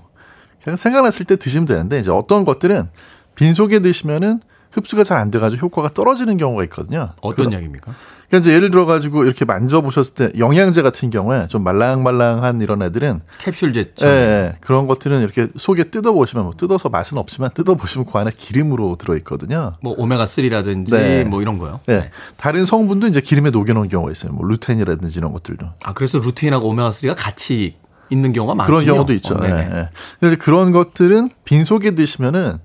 [0.64, 2.90] 그냥 생각났을 때 드시면 되는데 이제 어떤 것들은
[3.36, 4.42] 빈속에 드시면은
[4.74, 7.12] 흡수가 잘 안 돼가지고 효과가 떨어지는 경우가 있거든요.
[7.22, 7.94] 어떤 그런- 약입니까?
[8.28, 13.52] 그러니까 이제 예를 들어가지고 이렇게 만져보셨을 때 영양제 같은 경우에 좀 말랑말랑한 이런 애들은 예,
[13.52, 14.16] 캡슐제처럼.
[14.16, 19.74] 예, 그런 것들은 이렇게 속에 뜯어보시면 뭐 뜯어서 맛은 없지만 뜯어보시면 그 안에 기름으로 들어있거든요.
[19.84, 21.24] 뭐 오메가 3라든지 네.
[21.26, 21.80] 뭐 이런 거요.
[21.90, 24.32] 예, 다른 성분도 이제 기름에 녹여놓은 경우가 있어요.
[24.32, 25.68] 뭐 루테인이라든지 이런 것들도.
[25.84, 27.76] 아 그래서 루테인하고 오메가 3가 같이
[28.10, 28.78] 있는 경우가 많군요.
[28.80, 29.36] 그런 경우도 있죠.
[29.36, 29.70] 어, 예, 네네.
[29.76, 29.90] 예.
[30.20, 32.58] 그래서 그런 것들은 빈속에 드시면은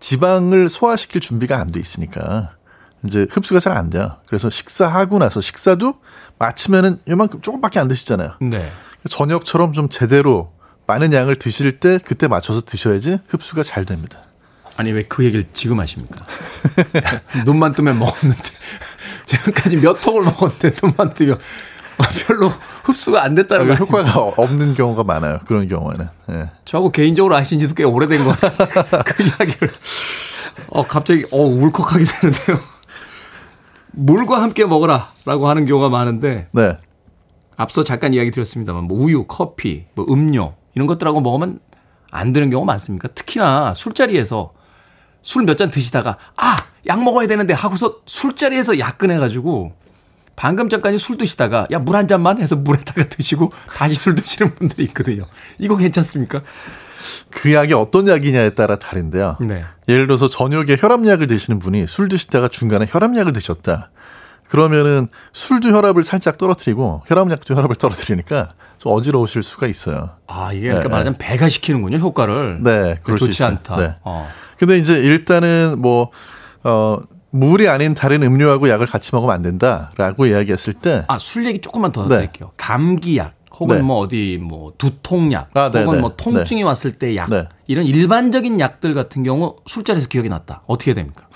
[0.00, 2.52] 지방을 소화시킬 준비가 안 돼 있으니까
[3.04, 4.16] 이제 흡수가 잘 안 돼요.
[4.26, 5.94] 그래서 식사하고 나서 식사도
[6.38, 8.34] 마치면은 이만큼 조금밖에 안 드시잖아요.
[8.40, 8.70] 네.
[9.08, 10.52] 저녁처럼 좀 제대로
[10.86, 14.18] 많은 양을 드실 때 그때 맞춰서 드셔야지 흡수가 잘 됩니다.
[14.76, 16.24] 아니 왜 그 얘기를 지금 하십니까?
[17.46, 18.42] 눈만 뜨면 먹었는데
[19.26, 21.38] 지금까지 몇 통을 먹었는데 눈만 뜨면
[22.26, 22.52] 별로
[22.84, 24.02] 흡수가 안 됐다는 거 아닙니까?
[24.02, 25.38] 효과가 없는 경우가 많아요.
[25.46, 26.08] 그런 경우에는.
[26.30, 26.50] 예.
[26.64, 29.02] 저하고 개인적으로 아신 지도 꽤 오래된 것 같아요.
[29.04, 29.70] 그 이야기를
[30.68, 32.60] 어 갑자기 어 울컥하게 되는데요.
[33.92, 36.76] 물과 함께 먹어라 라고 하는 경우가 많은데 네.
[37.56, 41.60] 앞서 잠깐 이야기 드렸습니다만 뭐 우유, 커피, 뭐 음료 이런 것들하고 먹으면
[42.10, 43.08] 안 되는 경우 많습니까?
[43.08, 44.52] 특히나 술자리에서
[45.22, 49.72] 술 몇 잔 드시다가 아, 약 먹어야 되는데 하고서 술자리에서 약 꺼내가지고
[50.36, 54.84] 방금 전까지 술 드시다가 야 물 한 잔만 해서 물에다가 드시고 다시 술 드시는 분들이
[54.84, 55.24] 있거든요.
[55.58, 56.42] 이거 괜찮습니까?
[57.30, 59.36] 그 약이 어떤 약이냐에 따라 다른데요.
[59.40, 59.64] 네.
[59.88, 63.90] 예를 들어서 저녁에 혈압약을 드시는 분이 술 드시다가 중간에 혈압약을 드셨다.
[64.48, 70.10] 그러면은 술도 혈압을 살짝 떨어뜨리고 혈압약도 혈압을 떨어뜨리니까 좀 어지러우실 수가 있어요.
[70.28, 72.62] 아 이게 그러니까 네, 말하자면 배가 시키는군요 효과를.
[72.62, 73.42] 네, 수 좋지.
[73.44, 73.76] 않다.
[73.76, 73.94] 네.
[74.02, 74.28] 어.
[74.58, 76.10] 근데 이제 일단은 뭐,
[76.62, 76.98] 어,
[77.30, 81.04] 물이 아닌 다른 음료하고 약을 같이 먹으면 안 된다라고 이야기했을 때.
[81.08, 82.16] 아, 술 얘기 조금만 더 네.
[82.16, 82.52] 드릴게요.
[82.56, 83.82] 감기약 혹은 네.
[83.82, 86.00] 뭐 어디 뭐 두통약 아, 네, 혹은 네.
[86.02, 87.48] 뭐 통증이 왔을 때약 네.
[87.66, 90.62] 이런 일반적인 약들 같은 경우 술자리에서 기억이 났다.
[90.66, 91.26] 어떻게 됩니까?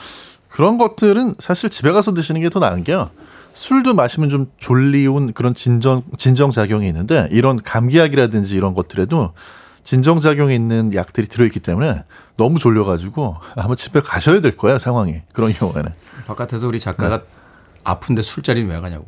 [0.49, 3.11] 그런 것들은 사실 집에 가서 드시는 게 더 나은 게요.
[3.53, 9.33] 술도 마시면 좀 졸리운 그런 진정, 진정 작용이 있는데 이런 감기약이라든지 이런 것들에도
[9.85, 12.05] 진정작용이 있는 약들이 들어있기 때문에
[12.37, 15.23] 너무 졸려가지고 아마 집에 가셔야 될 거예요, 상황이.
[15.33, 15.93] 그런 경우에는.
[16.27, 17.25] 바깥에서 우리 작가가 네.
[17.85, 19.07] 아픈데 술자리는 왜 가냐고.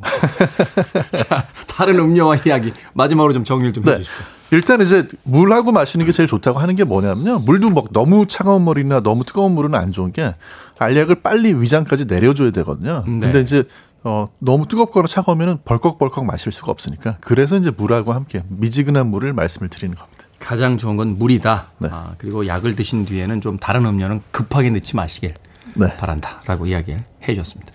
[1.14, 3.92] 자, 다른 음료와 이야기 마지막으로 좀 정리를 좀 네.
[3.92, 4.24] 해주십시오.
[4.50, 7.40] 일단 이제 물하고 마시는 게 제일 좋다고 하는 게 뭐냐면요.
[7.40, 10.34] 물도 막 너무 차가운 물이나 너무 뜨거운 물은 안 좋은 게
[10.78, 13.04] 알약을 빨리 위장까지 내려줘야 되거든요.
[13.06, 13.20] 네.
[13.20, 13.64] 근데 이제
[14.04, 19.68] 어, 너무 뜨겁거나 차가우면은 벌컥벌컥 마실 수가 없으니까 그래서 이제 물하고 함께 미지근한 물을 말씀을
[19.68, 20.21] 드리는 겁니다.
[20.42, 21.66] 가장 좋은 건 물이다.
[21.78, 21.88] 네.
[21.90, 25.34] 아, 그리고 약을 드신 뒤에는 좀 다른 음료는 급하게 넣지 마시길
[25.76, 25.96] 네.
[25.96, 27.72] 바란다라고 이야기를 해 주셨습니다.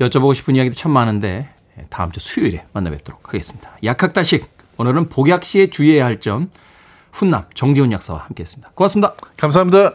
[0.00, 1.48] 여쭤보고 싶은 이야기도 참 많은데
[1.88, 3.70] 다음 주 수요일에 만나 뵙도록 하겠습니다.
[3.84, 6.50] 약학다식 오늘은 복약 시에 주의해야 할 점
[7.12, 8.72] 훈남 정지훈 약사와 함께했습니다.
[8.74, 9.14] 고맙습니다.
[9.36, 9.94] 감사합니다.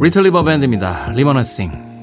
[0.00, 1.10] 리틀 리버 밴드입니다.
[1.12, 1.93] 리머너싱.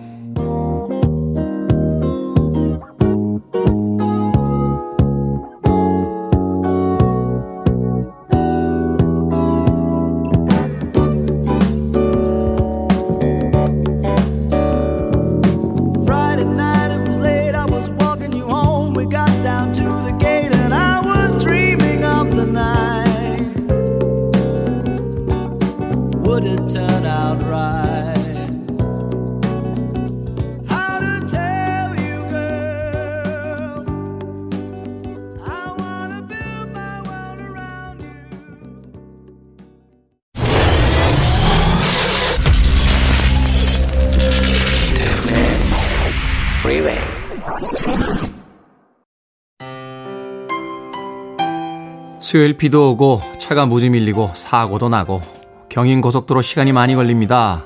[52.32, 55.22] 수요일 비도 오고 차가 무지 밀리고 사고도 나고
[55.68, 57.66] 경인 고속도로 시간이 많이 걸립니다.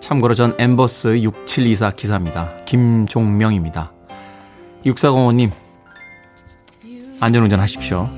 [0.00, 2.56] 참고로 전 엠버스 6724 기사입니다.
[2.64, 3.92] 김종명입니다.
[4.84, 5.52] 6405님
[7.20, 8.10] 안전운전 하십시오.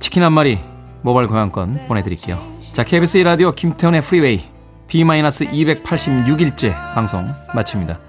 [0.00, 0.58] 치킨 한 마리
[1.02, 2.42] 모바일 교환권 보내드릴게요.
[2.72, 4.42] 자 KBS 1라디오 김태훈의 프리웨이
[4.86, 8.00] D-286일째 방송 마칩니다.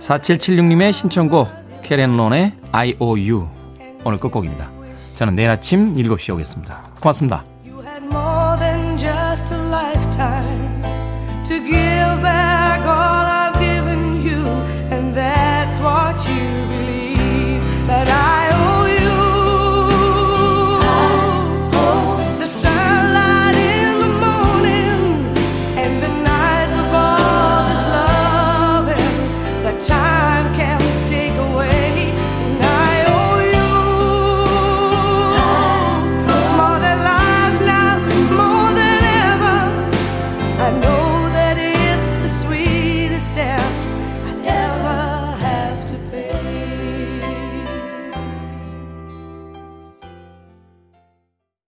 [0.00, 1.50] 4776님의 신청곡
[1.82, 3.46] 캐렌론의 IOU
[4.02, 4.75] 오늘 끝곡입니다.
[5.16, 6.82] 저는 내일 아침 7시에 오겠습니다.
[7.00, 7.55] 고맙습니다.